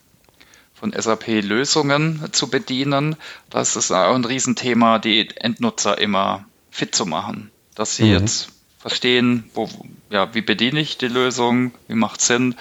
[0.80, 3.16] von SAP-Lösungen zu bedienen.
[3.50, 8.12] Das ist auch ein Riesenthema, die Endnutzer immer fit zu machen, dass sie mhm.
[8.12, 9.68] jetzt verstehen, wo,
[10.10, 12.56] ja, wie bediene ich die Lösung, wie macht Sinn.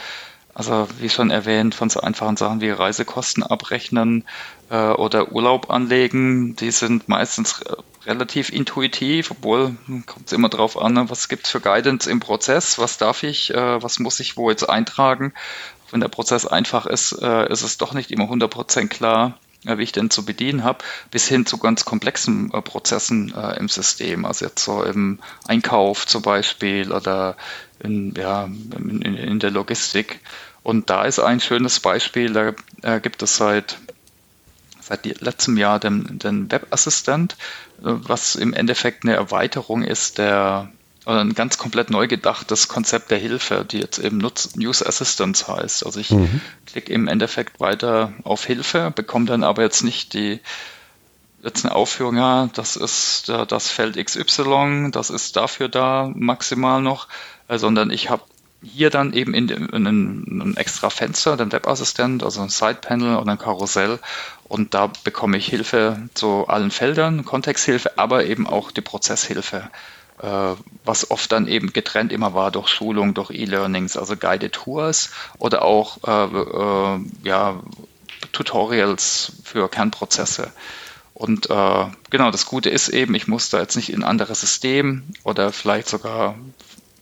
[0.55, 4.25] Also wie schon erwähnt, von so einfachen Sachen wie Reisekosten abrechnen
[4.71, 7.63] äh, oder Urlaub anlegen, die sind meistens
[8.07, 9.77] relativ intuitiv, obwohl
[10.07, 13.53] kommt es immer drauf an, was gibt es für Guidance im Prozess, was darf ich,
[13.53, 15.35] äh, was muss ich wo jetzt eintragen
[15.91, 19.83] wenn der Prozess einfach ist, äh, ist es doch nicht immer 100% klar, äh, wie
[19.83, 24.25] ich den zu bedienen habe, bis hin zu ganz komplexen äh, Prozessen äh, im System.
[24.25, 27.37] Also jetzt so im Einkauf zum Beispiel oder
[27.81, 30.21] in, ja, in, in der Logistik.
[30.63, 33.79] Und da ist ein schönes Beispiel, da äh, gibt es seit
[34.87, 37.37] seit letztem Jahr den, den Webassistent, äh,
[37.83, 40.71] was im Endeffekt eine Erweiterung ist der
[41.07, 45.87] ein ganz komplett neu gedachtes Konzept der Hilfe, die jetzt eben News Assistance heißt.
[45.87, 46.41] Also ich mhm.
[46.67, 50.41] klicke im Endeffekt weiter auf Hilfe, bekomme dann aber jetzt nicht die
[51.43, 57.07] jetzt eine Aufführung, ja, das ist das Feld XY, das ist dafür da maximal noch,
[57.47, 58.23] äh, sondern ich habe
[58.63, 63.33] hier dann eben in, in, in einem extra Fenster, den Webassistent, also ein Sidepanel oder
[63.33, 64.01] ein Karussell
[64.45, 69.71] und da bekomme ich Hilfe zu allen Feldern, Kontexthilfe, aber eben auch die Prozesshilfe.
[70.23, 75.11] Äh, was oft dann eben getrennt immer war durch Schulung, durch E-Learnings, also Guided Tours
[75.39, 77.61] oder auch äh, äh, ja,
[78.33, 80.53] Tutorials für Kernprozesse.
[81.13, 84.41] Und äh, genau, das Gute ist eben, ich muss da jetzt nicht in ein anderes
[84.41, 86.35] System oder vielleicht sogar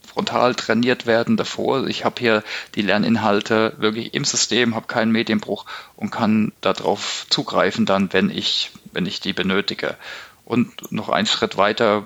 [0.05, 1.87] frontal trainiert werden davor.
[1.87, 2.43] Ich habe hier
[2.75, 5.65] die Lerninhalte wirklich im System, habe keinen Medienbruch
[5.97, 9.97] und kann darauf zugreifen dann, wenn ich, wenn ich die benötige.
[10.45, 12.05] Und noch einen Schritt weiter,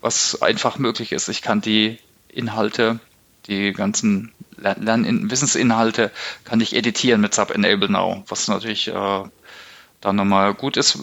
[0.00, 1.28] was einfach möglich ist.
[1.28, 1.98] Ich kann die
[2.28, 3.00] Inhalte,
[3.46, 6.10] die ganzen Lern Wissensinhalte,
[6.44, 9.22] kann ich editieren mit Sub Enable Now, was natürlich äh,
[10.00, 10.98] dann nochmal gut ist,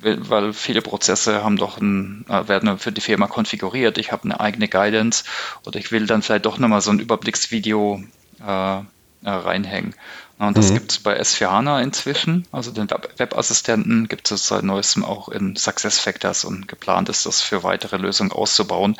[0.00, 3.98] weil viele Prozesse haben doch ein, äh, werden für die Firma konfiguriert.
[3.98, 5.24] Ich habe eine eigene Guidance
[5.66, 8.02] oder ich will dann vielleicht doch nochmal so ein Überblicksvideo
[8.40, 8.82] äh, äh
[9.24, 9.94] reinhängen.
[10.40, 10.74] Und das mhm.
[10.74, 12.46] gibt es bei S4HANA inzwischen.
[12.50, 17.62] Also den Webassistenten gibt es seit neuestem auch in SuccessFactors und geplant ist, das für
[17.62, 18.96] weitere Lösungen auszubauen,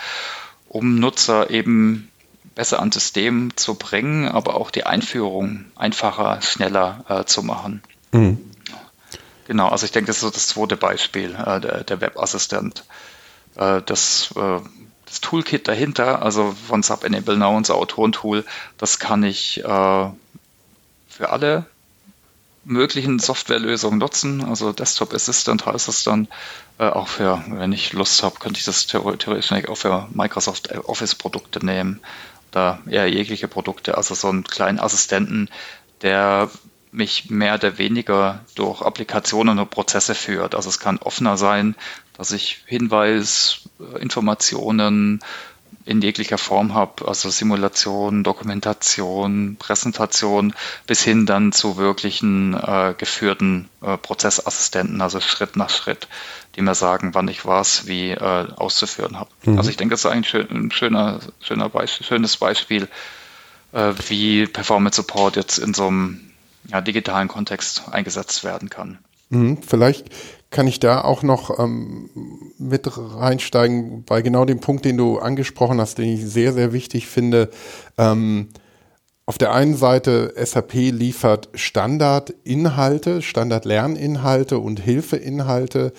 [0.69, 2.11] um Nutzer eben
[2.55, 7.83] besser ans System zu bringen, aber auch die Einführung einfacher, schneller äh, zu machen.
[8.13, 8.39] Mhm.
[9.47, 12.85] Genau, also ich denke, das ist so das zweite Beispiel, äh, der, der Webassistent.
[13.57, 14.61] Äh, das, äh,
[15.07, 18.45] das Toolkit dahinter, also von Sub Enable Now, unser Autorentool,
[18.77, 20.09] das kann ich äh,
[21.21, 21.67] für alle
[22.65, 24.43] möglichen Softwarelösungen nutzen.
[24.43, 26.29] Also Desktop Assistant heißt es dann
[26.79, 31.15] äh, auch für, wenn ich Lust habe, könnte ich das theoretisch auch für Microsoft Office
[31.15, 32.01] Produkte nehmen
[32.51, 33.99] oder eher jegliche Produkte.
[33.99, 35.51] Also so einen kleinen Assistenten,
[36.01, 36.51] der
[36.91, 40.55] mich mehr oder weniger durch Applikationen und Prozesse führt.
[40.55, 41.77] Also es kann offener sein,
[42.17, 45.21] dass ich Hinweis, äh, Informationen,
[45.85, 50.55] in jeglicher Form habe, also Simulation, Dokumentation, Präsentation,
[50.87, 56.09] bis hin dann zu wirklichen äh, geführten äh, Prozessassistenten, also Schritt nach Schritt,
[56.57, 58.19] die mir sagen, wann ich was wie äh,
[58.57, 59.31] auszuführen habe.
[59.45, 59.59] Mhm.
[59.59, 62.89] Also ich denke, das ist ein, schön, ein schöner, schöner Beispiel, schönes Beispiel,
[63.73, 66.21] äh, wie Performance Support jetzt in so einem
[66.69, 68.99] ja, digitalen Kontext eingesetzt werden kann.
[69.31, 69.63] Mhm.
[69.63, 70.11] Vielleicht
[70.51, 72.11] kann ich da auch noch ähm,
[72.59, 77.07] mit reinsteigen bei genau dem Punkt, den du angesprochen hast, den ich sehr, sehr wichtig
[77.07, 77.51] finde.
[77.97, 78.49] Ähm,
[79.31, 85.93] auf der einen Seite, SAP liefert Standardinhalte, Standardlerninhalte und Hilfeinhalte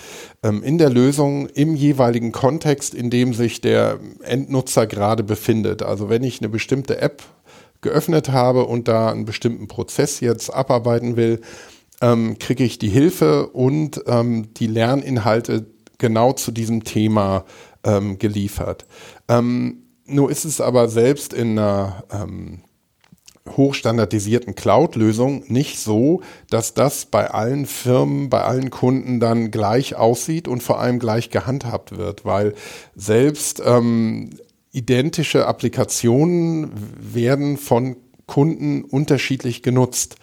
[0.43, 5.81] ähm, in der Lösung im jeweiligen Kontext, in dem sich der Endnutzer gerade befindet.
[5.81, 7.23] Also wenn ich eine bestimmte App
[7.79, 11.39] geöffnet habe und da einen bestimmten Prozess jetzt abarbeiten will,
[12.01, 17.45] ähm, kriege ich die Hilfe und ähm, die Lerninhalte genau zu diesem Thema
[17.83, 18.85] ähm, geliefert.
[19.27, 22.61] Ähm, nur ist es aber selbst in einer ähm,
[23.49, 30.47] hochstandardisierten Cloud-Lösung nicht so, dass das bei allen Firmen, bei allen Kunden dann gleich aussieht
[30.47, 32.53] und vor allem gleich gehandhabt wird, weil
[32.95, 34.31] selbst ähm,
[34.71, 37.97] identische Applikationen werden von
[38.27, 40.15] Kunden unterschiedlich genutzt.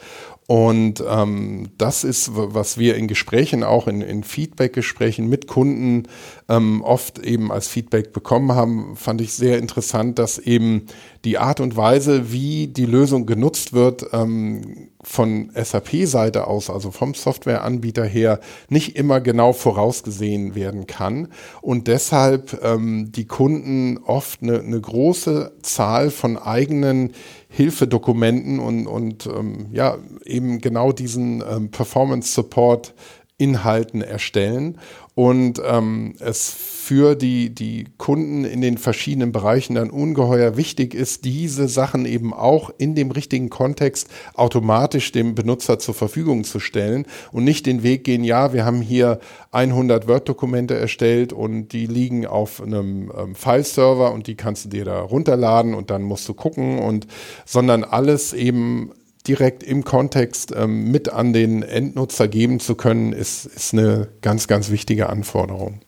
[0.50, 6.04] Und ähm, das ist, was wir in Gesprächen, auch in, in Feedback-Gesprächen mit Kunden
[6.48, 10.86] ähm, oft eben als Feedback bekommen haben, fand ich sehr interessant, dass eben
[11.26, 17.12] die Art und Weise, wie die Lösung genutzt wird, ähm, von SAP-Seite aus, also vom
[17.12, 18.40] Softwareanbieter her,
[18.70, 21.28] nicht immer genau vorausgesehen werden kann.
[21.60, 27.12] Und deshalb ähm, die Kunden oft eine, eine große Zahl von eigenen
[27.48, 32.94] Hilfedokumenten und, und ähm, ja, eben genau diesen ähm, Performance Support
[33.38, 34.78] Inhalten erstellen.
[35.14, 36.50] Und ähm, es
[36.88, 42.32] für die, die Kunden in den verschiedenen Bereichen dann ungeheuer wichtig ist, diese Sachen eben
[42.32, 47.82] auch in dem richtigen Kontext automatisch dem Benutzer zur Verfügung zu stellen und nicht den
[47.82, 49.20] Weg gehen, ja, wir haben hier
[49.52, 54.86] 100 Word-Dokumente erstellt und die liegen auf einem ähm, File-Server und die kannst du dir
[54.86, 57.06] da runterladen und dann musst du gucken und,
[57.44, 58.92] sondern alles eben
[59.26, 64.48] direkt im Kontext ähm, mit an den Endnutzer geben zu können, ist, ist eine ganz,
[64.48, 65.82] ganz wichtige Anforderung.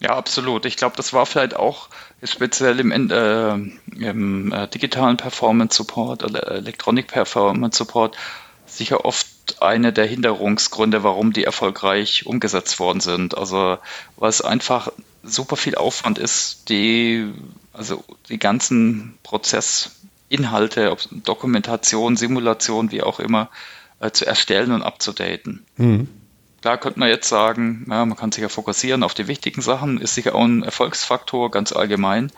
[0.00, 0.64] Ja, absolut.
[0.64, 1.88] Ich glaube, das war vielleicht auch
[2.24, 3.52] speziell im, äh,
[4.02, 8.16] im äh, digitalen Performance Support oder Electronic Performance Support
[8.64, 9.28] sicher oft
[9.60, 13.36] eine der Hinderungsgründe, warum die erfolgreich umgesetzt worden sind.
[13.36, 13.78] Also,
[14.16, 14.90] weil es einfach
[15.22, 17.30] super viel Aufwand ist, die,
[17.74, 19.96] also die ganzen Prozess
[20.30, 23.50] Inhalte, ob Dokumentation, Simulation, wie auch immer,
[23.98, 25.66] äh, zu erstellen und abzudaten.
[25.76, 26.08] Mhm.
[26.60, 30.00] Klar könnte man jetzt sagen, ja, man kann sich ja fokussieren auf die wichtigen Sachen,
[30.00, 32.30] ist sicher auch ein Erfolgsfaktor, ganz allgemein,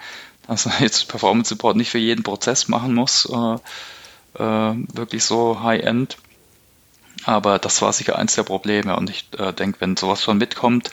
[0.47, 5.63] dass man jetzt Performance Support nicht für jeden Prozess machen muss, äh, äh, wirklich so
[5.63, 6.19] High-End.
[7.25, 10.91] Aber das war sicher eins der Probleme und ich äh, denke, wenn sowas schon mitkommt,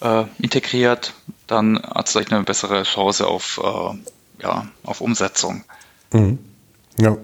[0.00, 1.14] äh, integriert,
[1.46, 5.64] dann hat es vielleicht eine bessere Chance auf, äh, ja, auf Umsetzung.
[6.12, 6.38] Mhm.
[6.98, 7.16] Ja.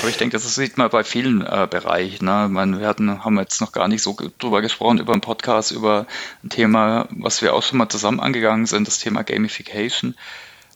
[0.00, 2.24] Aber ich denke, das sieht man bei vielen äh, Bereichen.
[2.26, 2.48] Ne?
[2.50, 6.06] meine, wir hatten, haben jetzt noch gar nicht so drüber gesprochen, über einen Podcast, über
[6.44, 10.14] ein Thema, was wir auch schon mal zusammen angegangen sind, das Thema Gamification.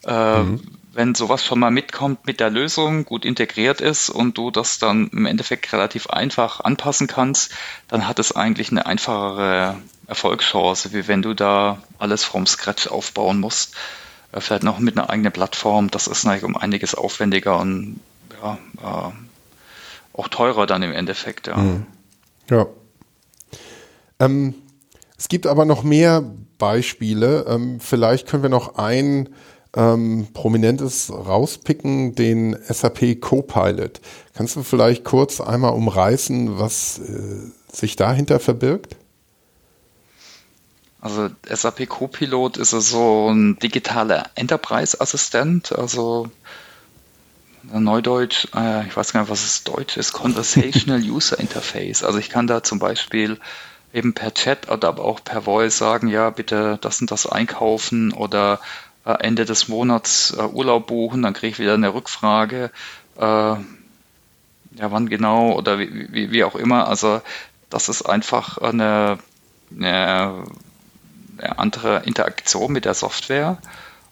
[0.04, 0.60] Äh, mhm.
[0.94, 5.08] Wenn sowas schon mal mitkommt mit der Lösung, gut integriert ist und du das dann
[5.08, 7.52] im Endeffekt relativ einfach anpassen kannst,
[7.88, 13.40] dann hat es eigentlich eine einfachere Erfolgschance, wie wenn du da alles vom Scratch aufbauen
[13.40, 13.74] musst.
[14.32, 15.90] Äh, vielleicht noch mit einer eigenen Plattform.
[15.90, 18.00] Das ist natürlich um einiges aufwendiger und
[18.42, 19.12] ja, äh,
[20.14, 21.46] auch teurer dann im Endeffekt.
[21.46, 21.56] Ja.
[21.56, 21.86] Mhm.
[22.50, 22.66] ja.
[24.18, 24.54] Ähm,
[25.16, 26.22] es gibt aber noch mehr
[26.58, 27.46] Beispiele.
[27.48, 29.28] Ähm, vielleicht können wir noch ein
[29.74, 34.00] ähm, prominentes rauspicken, den SAP Copilot.
[34.34, 38.96] Kannst du vielleicht kurz einmal umreißen, was äh, sich dahinter verbirgt?
[41.00, 46.30] Also SAP Copilot ist so ein digitaler Enterprise-Assistent, also
[47.62, 52.02] Neudeutsch, äh, ich weiß gar nicht, was es Deutsch ist, Conversational User Interface.
[52.02, 53.38] Also ich kann da zum Beispiel
[53.92, 58.12] eben per Chat oder aber auch per Voice sagen, ja, bitte das und das einkaufen
[58.12, 58.60] oder
[59.04, 62.70] äh, Ende des Monats äh, Urlaub buchen, dann kriege ich wieder eine Rückfrage,
[63.16, 63.58] äh, ja,
[64.78, 66.88] wann genau oder wie, wie, wie, auch immer.
[66.88, 67.20] Also
[67.68, 69.18] das ist einfach eine,
[69.76, 70.44] eine,
[71.38, 73.58] eine andere Interaktion mit der Software.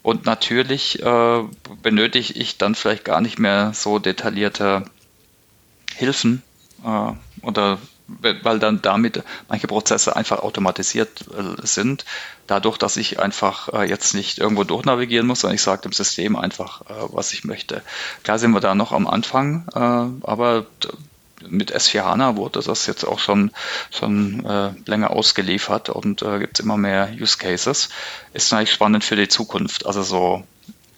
[0.02, 1.42] Und natürlich äh,
[1.82, 4.84] benötige ich dann vielleicht gar nicht mehr so detaillierte
[5.94, 6.42] Hilfen
[6.84, 7.12] äh,
[7.46, 7.78] oder
[8.22, 12.04] weil dann damit manche Prozesse einfach automatisiert äh, sind,
[12.46, 16.36] dadurch, dass ich einfach äh, jetzt nicht irgendwo durchnavigieren muss, sondern ich sage dem System
[16.36, 17.82] einfach, äh, was ich möchte.
[18.24, 19.66] Klar sind wir da noch am Anfang,
[20.22, 20.66] aber
[21.48, 23.50] mit S4 HANA wurde das jetzt auch schon,
[23.90, 27.88] schon äh, länger ausgeliefert und äh, gibt es immer mehr Use Cases.
[28.32, 29.86] Ist eigentlich spannend für die Zukunft.
[29.86, 30.44] Also so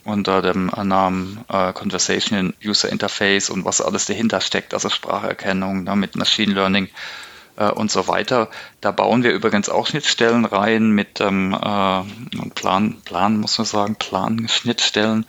[0.05, 5.95] unter dem Namen äh, Conversation User Interface und was alles dahinter steckt, also Spracherkennung ne,
[5.97, 6.89] mit Machine Learning
[7.57, 8.49] äh, und so weiter.
[8.81, 13.97] Da bauen wir übrigens auch Schnittstellen rein mit ähm, äh, Plan, Plan muss man sagen,
[13.97, 15.27] Plan-Schnittstellen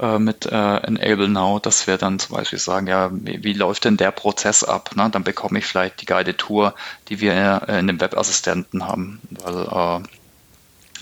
[0.00, 3.84] äh, mit äh, Enable Now, dass wir dann zum Beispiel sagen, ja, wie, wie läuft
[3.84, 4.96] denn der Prozess ab?
[4.96, 5.08] Ne?
[5.10, 6.74] Dann bekomme ich vielleicht die Guided Tour,
[7.08, 10.02] die wir äh, in dem Webassistenten haben, weil äh,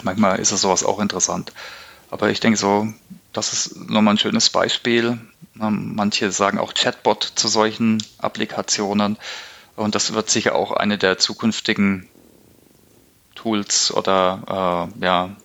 [0.02, 1.52] manchmal ist es sowas auch interessant.
[2.10, 2.88] Aber ich denke so,
[3.32, 5.18] das ist nochmal ein schönes Beispiel.
[5.60, 9.16] Ähm, manche sagen auch Chatbot zu solchen Applikationen.
[9.76, 12.08] Und das wird sicher auch eine der zukünftigen
[13.36, 15.36] Tools oder äh, ja,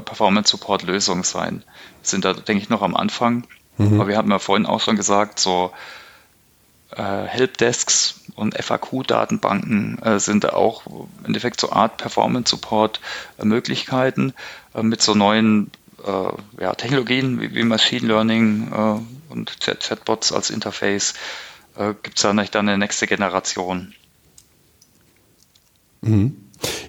[0.00, 1.64] Performance-Support-Lösungen sein.
[2.00, 3.46] Wir sind da, denke ich, noch am Anfang.
[3.78, 4.00] Mhm.
[4.00, 5.72] Aber wir haben ja vorhin auch schon gesagt, so
[6.96, 14.34] äh, Helpdesks und FAQ-Datenbanken äh, sind da auch im Endeffekt so Art Performance-Support-Möglichkeiten
[14.74, 15.70] äh, mit so neuen
[16.04, 16.28] äh,
[16.60, 19.00] ja, Technologien wie, wie, Machine Learning äh,
[19.32, 21.14] und Chat Chatbots als Interface
[21.76, 23.94] äh, gibt es da nicht dann eine nächste Generation.
[26.02, 26.36] Mhm.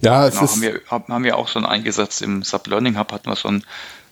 [0.01, 3.11] Ja, es genau, ist haben wir, haben wir auch schon eingesetzt im Sub Learning Hub
[3.11, 3.63] hatten wir schon ein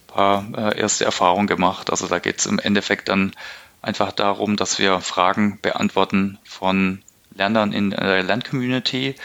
[0.07, 1.89] paar äh, erste Erfahrungen gemacht.
[1.89, 3.33] Also da geht es im Endeffekt dann
[3.81, 7.01] einfach darum, dass wir Fragen beantworten von
[7.35, 9.15] Lernern in der Lerncommunity.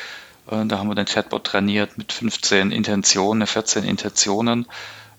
[0.51, 4.67] Äh, da haben wir den Chatbot trainiert mit 15 Intentionen, 14 Intentionen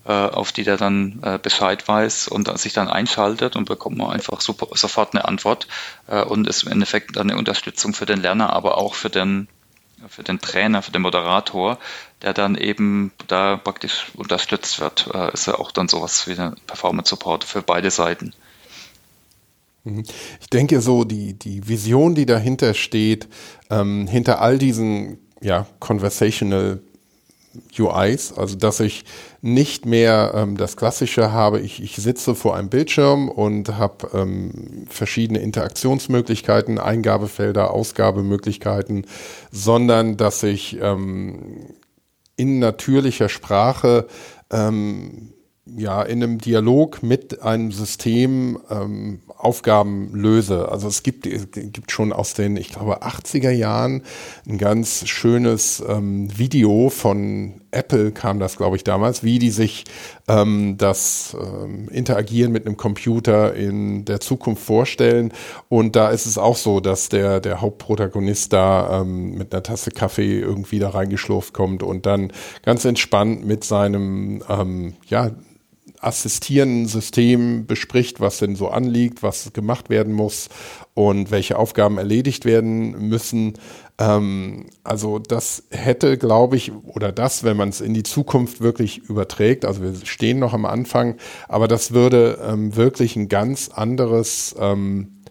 [0.08, 4.10] äh, auf die der dann äh, Bescheid weiß und sich dann einschaltet und bekommt man
[4.10, 5.68] einfach super, sofort eine Antwort
[6.06, 9.48] äh, und ist im Endeffekt dann eine Unterstützung für den Lerner, aber auch für den,
[10.08, 11.78] für den Trainer, für den Moderator,
[12.22, 15.10] der dann eben da praktisch unterstützt wird.
[15.12, 18.32] Äh, ist ja auch dann sowas wie ein Performance Support für beide Seiten.
[19.84, 20.04] Mhm.
[20.40, 23.28] Ich denke so, die, die Vision, die dahinter steht,
[23.70, 26.80] ähm, hinter all diesen ja, conversational
[27.78, 29.04] UIs, also dass ich
[29.40, 34.86] nicht mehr ähm, das Klassische habe, ich, ich sitze vor einem Bildschirm und habe ähm,
[34.88, 39.06] verschiedene Interaktionsmöglichkeiten, Eingabefelder, Ausgabemöglichkeiten,
[39.52, 41.74] sondern dass ich ähm,
[42.36, 44.06] in natürlicher Sprache
[44.50, 45.32] ähm,
[45.76, 50.68] ja in einem Dialog mit einem System ähm, Aufgaben löse.
[50.68, 54.02] Also es gibt, es gibt schon aus den, ich glaube, 80er Jahren
[54.48, 59.84] ein ganz schönes ähm, Video von Apple kam das, glaube ich, damals, wie die sich
[60.26, 65.32] ähm, das ähm, Interagieren mit einem Computer in der Zukunft vorstellen.
[65.68, 69.90] Und da ist es auch so, dass der, der Hauptprotagonist da ähm, mit einer Tasse
[69.92, 75.30] Kaffee irgendwie da reingeschlurft kommt und dann ganz entspannt mit seinem, ähm, ja,
[76.00, 80.48] assistierenden System bespricht, was denn so anliegt, was gemacht werden muss
[80.94, 83.54] und welche Aufgaben erledigt werden müssen.
[83.98, 88.98] Ähm, also das hätte, glaube ich, oder das, wenn man es in die Zukunft wirklich
[88.98, 91.16] überträgt, also wir stehen noch am Anfang,
[91.48, 95.22] aber das würde ähm, wirklich ein ganz anderes ähm,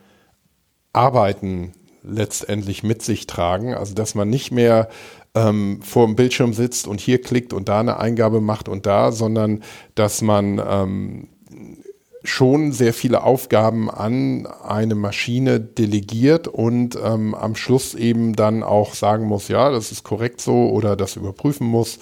[0.94, 3.74] Arbeiten letztendlich mit sich tragen.
[3.74, 4.90] Also dass man nicht mehr
[5.38, 9.12] ähm, vor dem Bildschirm sitzt und hier klickt und da eine Eingabe macht und da,
[9.12, 9.64] sondern
[9.96, 11.28] dass man ähm,
[12.24, 18.96] schon sehr viele Aufgaben an eine Maschine delegiert und ähm, am Schluss eben dann auch
[18.96, 22.00] sagen muss, ja, das ist korrekt so oder das überprüfen muss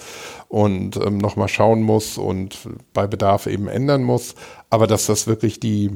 [0.48, 2.58] und ähm, nochmal schauen muss und
[2.92, 4.34] bei Bedarf eben ändern muss.
[4.68, 5.90] Aber dass das wirklich die,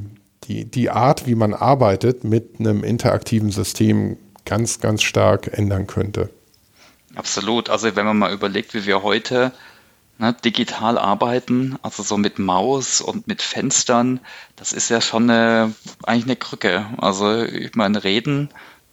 [0.45, 6.29] die, die Art, wie man arbeitet, mit einem interaktiven System ganz, ganz stark ändern könnte.
[7.15, 7.69] Absolut.
[7.69, 9.51] Also wenn man mal überlegt, wie wir heute
[10.17, 14.19] ne, digital arbeiten, also so mit Maus und mit Fenstern,
[14.55, 16.85] das ist ja schon eine, eigentlich eine Krücke.
[16.97, 18.49] Also ich meine, reden,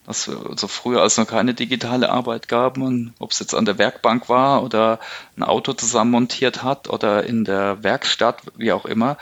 [0.06, 3.66] das so also früher, als noch keine digitale Arbeit gab, und ob es jetzt an
[3.66, 5.00] der Werkbank war oder
[5.36, 9.18] ein Auto zusammenmontiert hat oder in der Werkstatt, wie auch immer,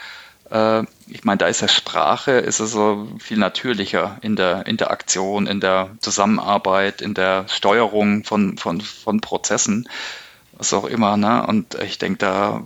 [0.51, 5.47] äh, ich meine, da ist ja Sprache, ist es so viel natürlicher in der Interaktion,
[5.47, 9.89] in der Zusammenarbeit, in der Steuerung von, von, von Prozessen,
[10.53, 11.17] was auch immer.
[11.17, 11.47] Ne?
[11.47, 12.63] Und ich denke, da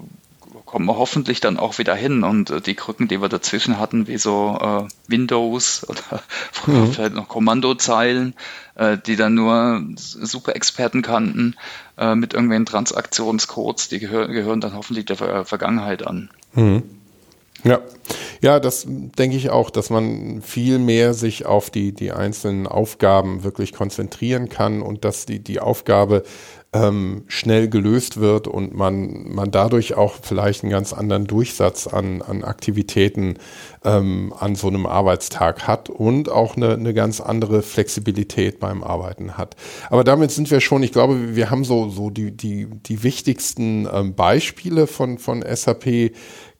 [0.64, 2.22] kommen wir hoffentlich dann auch wieder hin.
[2.22, 6.22] Und äh, die Krücken, die wir dazwischen hatten, wie so äh, Windows oder
[6.66, 6.92] mhm.
[6.92, 8.34] vielleicht noch Kommandozeilen,
[8.76, 11.56] äh, die dann nur Super-Experten kannten,
[11.98, 16.30] äh, mit irgendwelchen Transaktionscodes, die gehör gehören dann hoffentlich der Ver Vergangenheit an.
[16.54, 16.99] Mhm.
[17.64, 17.80] Ja,
[18.42, 23.44] ja, das denke ich auch, dass man viel mehr sich auf die, die einzelnen Aufgaben
[23.44, 26.22] wirklich konzentrieren kann und dass die, die Aufgabe
[26.72, 32.22] ähm, schnell gelöst wird und man, man dadurch auch vielleicht einen ganz anderen Durchsatz an,
[32.22, 33.38] an Aktivitäten
[33.84, 39.36] ähm, an so einem Arbeitstag hat und auch eine, eine ganz andere Flexibilität beim Arbeiten
[39.36, 39.56] hat.
[39.88, 43.88] Aber damit sind wir schon, ich glaube, wir haben so, so die, die, die wichtigsten
[43.92, 46.12] ähm, Beispiele von, von SAP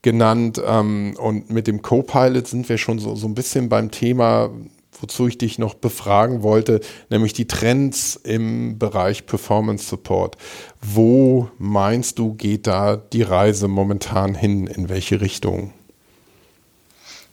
[0.03, 4.51] genannt ähm, und mit dem Copilot sind wir schon so, so ein bisschen beim Thema
[5.01, 10.36] wozu ich dich noch befragen wollte, nämlich die Trends im Bereich Performance Support.
[10.80, 14.66] Wo meinst du, geht da die Reise momentan hin?
[14.66, 15.72] In welche Richtung?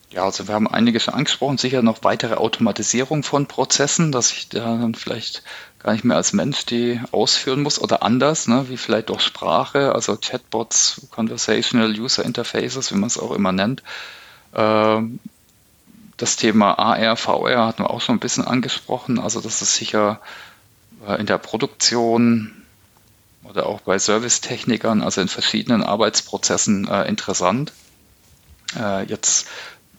[0.09, 4.49] Ja, also wir haben einige schon angesprochen, sicher noch weitere Automatisierung von Prozessen, dass ich
[4.49, 5.43] da dann vielleicht
[5.87, 9.95] gar nicht mehr als Mensch die ausführen muss oder anders, ne, wie vielleicht durch Sprache,
[9.95, 13.83] also Chatbots, Conversational User Interfaces, wie man es auch immer nennt.
[14.51, 14.99] Äh,
[16.17, 19.17] das Thema AR, VR hatten wir auch schon ein bisschen angesprochen.
[19.17, 20.19] Also das ist sicher
[21.07, 22.65] äh, in der Produktion
[23.43, 27.71] oder auch bei Servicetechnikern, also in verschiedenen Arbeitsprozessen äh, interessant.
[28.77, 29.47] Äh, jetzt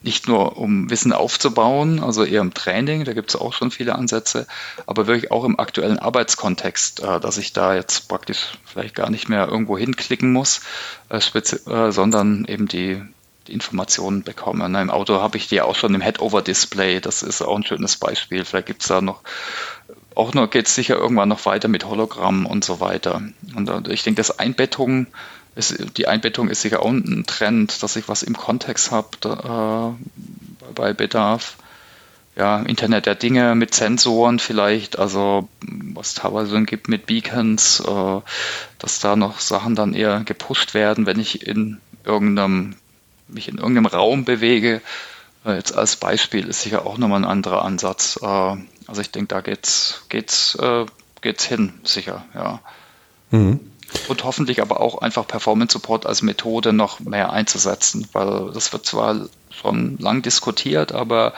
[0.03, 3.95] nicht nur um Wissen aufzubauen, also eher im Training, da gibt es auch schon viele
[3.95, 4.47] Ansätze,
[4.87, 9.29] aber wirklich auch im aktuellen Arbeitskontext, äh, dass ich da jetzt praktisch vielleicht gar nicht
[9.29, 10.61] mehr irgendwo hinklicken muss,
[11.09, 13.03] äh, äh, sondern eben die,
[13.49, 14.75] die Informationen bekommen.
[14.75, 17.01] Im Auto habe ich die auch schon im Head-Over-Display.
[17.01, 18.45] Das ist auch ein schönes Beispiel.
[18.45, 19.23] Vielleicht gibt es da noch,
[20.15, 23.23] auch noch geht es sicher irgendwann noch weiter mit Hologramm und so weiter.
[23.55, 25.07] Und ich denke, das Einbettung,
[25.59, 30.73] ist, die Einbettung ist sicher auch ein Trend, dass ich was im Kontext habe äh,
[30.75, 31.57] bei Bedarf.
[32.37, 35.49] Ja, Internet der Dinge mit Sensoren vielleicht, also
[35.93, 38.21] was teilweise gibt mit Beacons, äh,
[38.79, 42.77] dass da noch Sachen dann eher gepusht werden, wenn ich in irgendeinem
[43.27, 44.81] mich in irgendeinem Raum bewege.
[45.45, 48.19] Äh, jetzt als Beispiel ist sicher auch nochmal ein anderer Ansatz.
[48.23, 48.27] Äh,
[48.87, 50.87] also ich denke, da geht's, geht's, äh,
[51.21, 52.61] geht's hin, sicher, ja.
[53.31, 53.61] Mhm.
[54.09, 58.85] Und hoffentlich aber auch einfach Performance Support als Methode noch mehr einzusetzen, weil das wird
[58.85, 61.33] zwar schon lang diskutiert, aber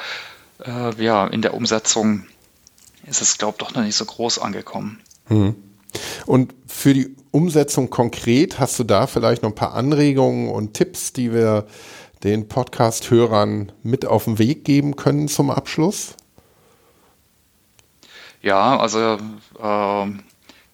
[0.64, 2.26] äh, ja, in der Umsetzung
[3.06, 5.00] ist es, glaube ich, doch noch nicht so groß angekommen.
[5.28, 5.54] Mhm.
[6.26, 11.12] Und für die Umsetzung konkret, hast du da vielleicht noch ein paar Anregungen und Tipps,
[11.12, 11.66] die wir
[12.22, 16.14] den Podcast-Hörern mit auf den Weg geben können zum Abschluss?
[18.42, 19.18] Ja, also
[19.62, 20.06] äh,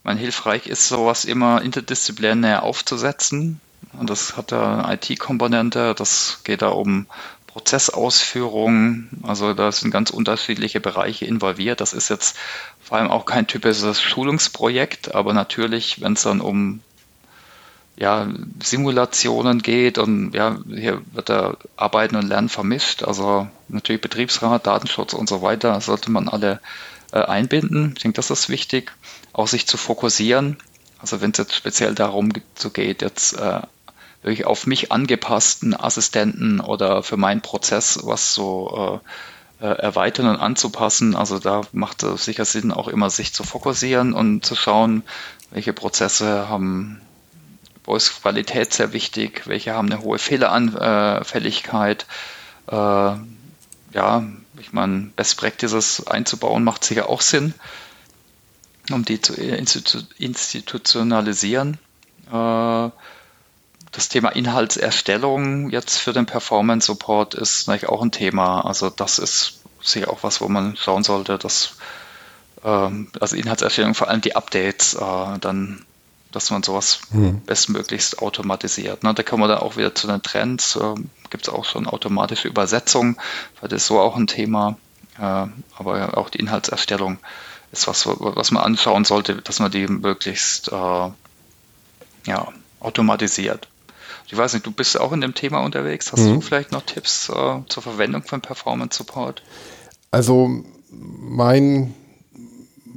[0.07, 3.61] mein hilfreich ist sowas immer interdisziplinär aufzusetzen.
[3.98, 7.07] Und das hat eine IT-Komponente, das geht da um
[7.48, 9.09] Prozessausführung.
[9.24, 11.80] Also da sind ganz unterschiedliche Bereiche involviert.
[11.80, 12.36] Das ist jetzt
[12.80, 16.82] vor allem auch kein typisches Schulungsprojekt, aber natürlich, wenn es dann um
[17.96, 18.28] ja,
[18.62, 23.02] Simulationen geht und ja, hier wird da Arbeiten und Lernen vermischt.
[23.02, 26.61] Also natürlich Betriebsrat, Datenschutz und so weiter sollte man alle
[27.12, 27.94] äh, einbinden.
[27.96, 28.92] Ich denke, das ist wichtig,
[29.32, 30.57] auch sich zu fokussieren.
[30.98, 32.32] Also wenn es jetzt speziell darum
[32.72, 33.61] geht, jetzt äh,
[34.22, 39.00] wirklich auf mich angepassten Assistenten oder für meinen Prozess was so
[39.61, 41.14] äh, äh, erweitern und anzupassen.
[41.16, 45.02] Also da macht es sicher Sinn, auch immer sich zu fokussieren und zu schauen,
[45.50, 47.00] welche Prozesse haben,
[47.84, 52.07] wo ist Qualität sehr wichtig, welche haben eine hohe Fehleranfälligkeit.
[52.66, 54.24] Äh, ja,
[54.76, 57.54] meine, Best Practices einzubauen macht sicher auch Sinn,
[58.92, 59.34] um die zu
[60.18, 61.78] institutionalisieren.
[62.32, 62.90] Äh,
[63.92, 68.60] das Thema Inhaltserstellung jetzt für den Performance Support ist natürlich auch ein Thema.
[68.60, 71.76] Also das ist sicher auch was, wo man schauen sollte, dass
[72.64, 75.84] ähm, also Inhaltserstellung, vor allem die Updates, äh, dann,
[76.32, 77.40] dass man sowas mhm.
[77.42, 79.02] bestmöglichst automatisiert.
[79.02, 79.14] Ne?
[79.14, 80.76] Da kommen wir dann auch wieder zu den Trends.
[80.76, 80.94] Äh,
[81.30, 83.16] Gibt es auch schon automatische Übersetzung,
[83.60, 84.76] weil das ist so auch ein Thema.
[85.18, 85.46] Äh,
[85.76, 87.18] aber auch die Inhaltserstellung
[87.72, 91.10] ist was, was man anschauen sollte, dass man die möglichst äh,
[92.26, 92.48] ja,
[92.80, 93.68] automatisiert.
[94.26, 96.12] Ich weiß nicht, du bist auch in dem Thema unterwegs.
[96.12, 96.34] Hast mhm.
[96.34, 99.42] du vielleicht noch Tipps äh, zur Verwendung von Performance Support?
[100.10, 100.50] Also
[100.90, 101.94] mein,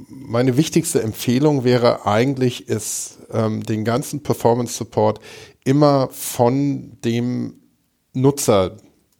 [0.08, 5.20] meine wichtigste Empfehlung wäre eigentlich, ist ähm, den ganzen Performance Support
[5.64, 7.54] immer von dem
[8.12, 8.76] Nutzer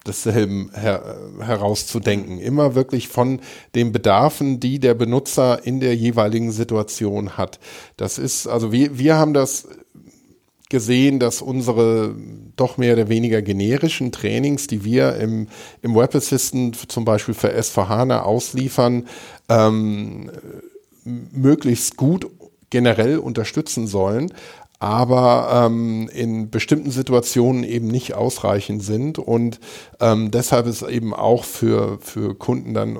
[0.07, 2.39] desselben her, herauszudenken.
[2.39, 3.41] Immer wirklich von
[3.75, 7.61] den Bedarfen, die der Benutzer in der jeweiligen Situation hat.
[7.97, 9.69] Das ist, also wir, wir haben das
[10.71, 12.15] gesehen, dass unsere
[12.57, 15.49] doch mehr oder weniger generischen Trainings, die wir im,
[15.83, 19.07] im Web Assistant zum Beispiel für S4HANA ausliefern,
[19.49, 20.31] ähm,
[21.05, 22.27] möglichst gut
[22.71, 24.33] generell unterstützen sollen,
[24.79, 29.19] aber ähm, in bestimmten Situationen eben nicht ausreichend sind.
[29.19, 29.61] Und
[30.01, 32.99] ähm, deshalb ist eben auch für, für Kunden dann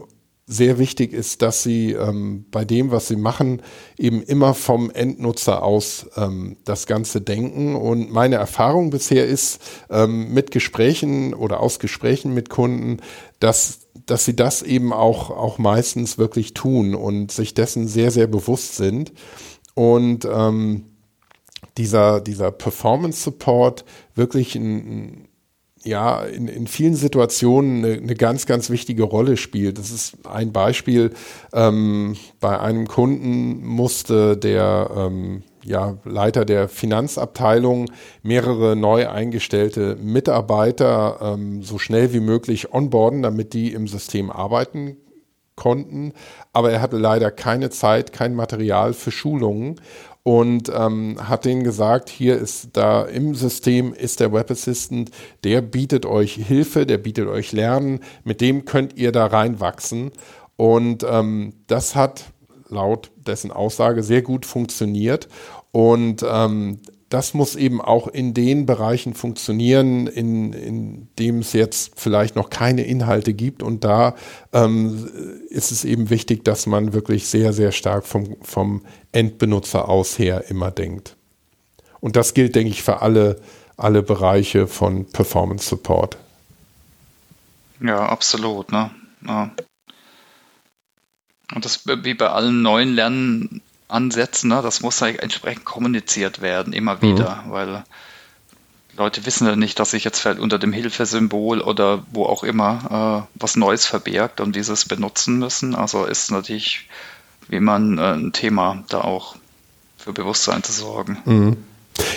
[0.51, 3.63] sehr wichtig ist, dass sie ähm, bei dem, was sie machen,
[3.97, 7.77] eben immer vom Endnutzer aus ähm, das Ganze denken.
[7.77, 9.61] Und meine Erfahrung bisher ist
[9.91, 12.99] ähm, mit Gesprächen oder aus Gesprächen mit Kunden,
[13.39, 18.27] dass, dass sie das eben auch, auch meistens wirklich tun und sich dessen sehr, sehr
[18.27, 19.13] bewusst sind.
[19.81, 20.85] Und ähm,
[21.79, 25.27] dieser, dieser Performance Support wirklich ein,
[25.83, 29.79] ja, in, in vielen Situationen eine, eine ganz, ganz wichtige Rolle spielt.
[29.79, 31.13] Das ist ein Beispiel.
[31.55, 37.91] Ähm, bei einem Kunden musste der ähm, ja, Leiter der Finanzabteilung
[38.23, 44.99] mehrere neu eingestellte Mitarbeiter ähm, so schnell wie möglich onboarden, damit die im System arbeiten
[45.61, 46.13] konnten.
[46.53, 49.81] Aber er hatte leider keine Zeit, kein Material für Schulungen
[50.23, 55.11] und ähm, hat denen gesagt, hier ist da im System ist der Web Assistant,
[55.45, 60.11] der bietet euch Hilfe, der bietet euch Lernen, mit dem könnt ihr da reinwachsen.
[60.57, 62.25] Und ähm, das hat
[62.69, 65.29] laut dessen Aussage sehr gut funktioniert.
[65.73, 66.81] Und ähm,
[67.11, 72.51] das muss eben auch in den Bereichen funktionieren, in, in dem es jetzt vielleicht noch
[72.51, 73.65] keine Inhalte gibt.
[73.65, 74.15] Und da
[74.53, 75.11] ähm,
[75.49, 80.45] ist es eben wichtig, dass man wirklich sehr, sehr stark vom, vom Endbenutzer aus her
[80.51, 81.17] immer denkt.
[81.99, 83.41] Und das gilt, denke ich, für alle,
[83.77, 86.17] alle Bereiche von Performance Support.
[87.81, 88.71] Ja, absolut.
[88.71, 88.91] Ne?
[89.27, 89.51] Ja.
[91.57, 94.49] Und das wie bei allen neuen Lernen ansetzen.
[94.49, 94.61] Ne?
[94.63, 97.51] Das muss halt entsprechend kommuniziert werden, immer wieder, mhm.
[97.51, 97.85] weil
[98.97, 103.27] Leute wissen ja nicht, dass sich jetzt vielleicht unter dem Hilfesymbol oder wo auch immer
[103.27, 105.75] äh, was Neues verbirgt und dieses benutzen müssen.
[105.75, 106.89] Also ist natürlich,
[107.49, 109.37] wie man äh, ein Thema, da auch
[109.97, 111.19] für Bewusstsein zu sorgen.
[111.25, 111.57] Mhm.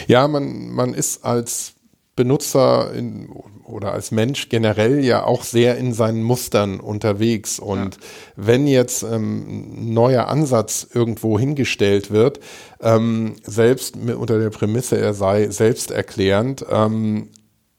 [0.07, 1.73] Ja, man, man ist als
[2.15, 3.29] Benutzer in,
[3.65, 7.59] oder als Mensch generell ja auch sehr in seinen Mustern unterwegs.
[7.59, 8.01] Und ja.
[8.35, 12.39] wenn jetzt ähm, ein neuer Ansatz irgendwo hingestellt wird,
[12.81, 17.29] ähm, selbst mit, unter der Prämisse, er sei selbsterklärend, ähm,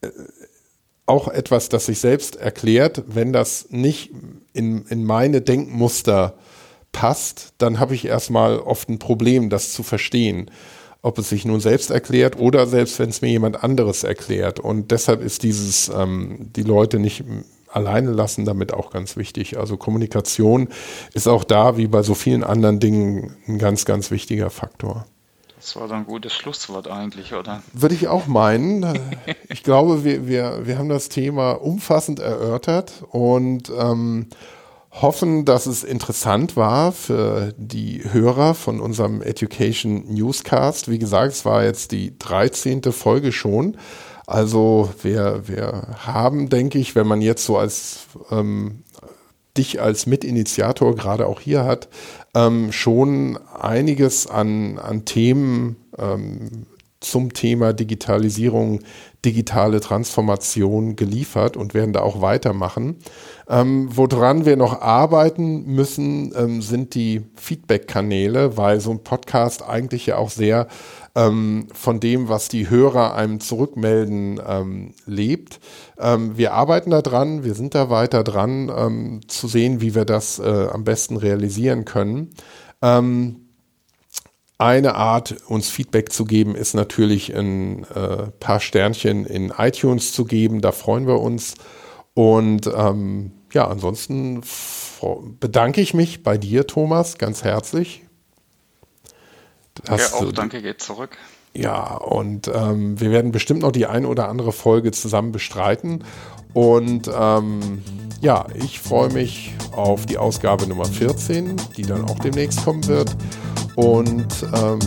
[0.01, 0.09] äh,
[1.07, 4.11] auch etwas, das sich selbst erklärt, wenn das nicht
[4.53, 6.35] in, in meine Denkmuster
[6.93, 10.51] passt, dann habe ich erstmal oft ein Problem, das zu verstehen
[11.05, 14.59] ob es sich nun selbst erklärt oder selbst wenn es mir jemand anderes erklärt.
[14.59, 17.25] Und deshalb ist dieses, ähm, die Leute nicht
[17.69, 19.59] alleine lassen damit auch ganz wichtig.
[19.59, 20.69] Also Kommunikation
[21.13, 25.05] ist auch da, wie bei so vielen anderen Dingen, ein ganz, ganz wichtiger Faktor.
[25.57, 27.63] Das war dann ein gutes Schlusswort eigentlich, oder?
[27.75, 28.99] Würde ich auch meinen.
[29.51, 34.27] Ich glaube, wir, wir, wir haben das Thema umfassend erörtert und ähm,
[35.01, 40.91] hoffen, dass es interessant war für die Hörer von unserem Education Newscast.
[40.91, 42.83] Wie gesagt, es war jetzt die 13.
[42.93, 43.77] Folge schon.
[44.27, 48.85] Also wir, wir haben, denke ich, wenn man jetzt so als ähm,
[49.57, 51.89] dich als Mitinitiator gerade auch hier hat,
[52.35, 56.67] ähm, schon einiges an, an Themen ähm,
[57.05, 58.81] zum Thema Digitalisierung,
[59.25, 62.97] digitale Transformation geliefert und werden da auch weitermachen.
[63.49, 70.07] Ähm, woran wir noch arbeiten müssen, ähm, sind die Feedback-Kanäle, weil so ein Podcast eigentlich
[70.07, 70.67] ja auch sehr
[71.15, 75.61] ähm, von dem, was die Hörer einem zurückmelden, ähm, lebt.
[75.99, 80.05] Ähm, wir arbeiten da dran, wir sind da weiter dran, ähm, zu sehen, wie wir
[80.05, 82.31] das äh, am besten realisieren können.
[82.83, 83.44] Ähm,
[84.59, 90.25] eine Art, uns Feedback zu geben, ist natürlich ein äh, paar Sternchen in iTunes zu
[90.25, 90.61] geben.
[90.61, 91.55] Da freuen wir uns.
[92.15, 94.43] Und ähm, ja, ansonsten
[95.41, 98.05] bedanke ich mich bei dir, Thomas, ganz herzlich.
[99.89, 101.19] Ja, auch danke geht zurück.
[101.57, 106.03] Ja, und ähm, wir werden bestimmt noch die eine oder andere Folge zusammen bestreiten.
[106.53, 107.83] Und ähm,
[108.21, 113.17] ja, ich freue mich auf die Ausgabe Nummer 14, die dann auch demnächst kommen wird.
[113.77, 114.81] Und ähm,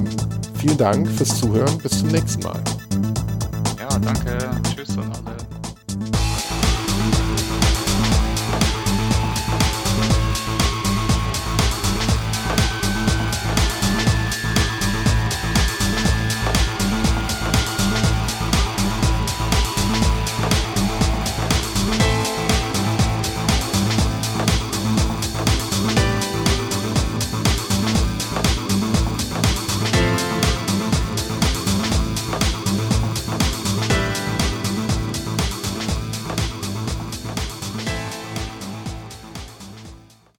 [0.59, 1.77] vielen Dank fürs Zuhören.
[1.77, 2.61] Bis zum nächsten Mal.
[3.79, 4.37] Ja, danke.
[4.75, 5.46] Tschüss an alle.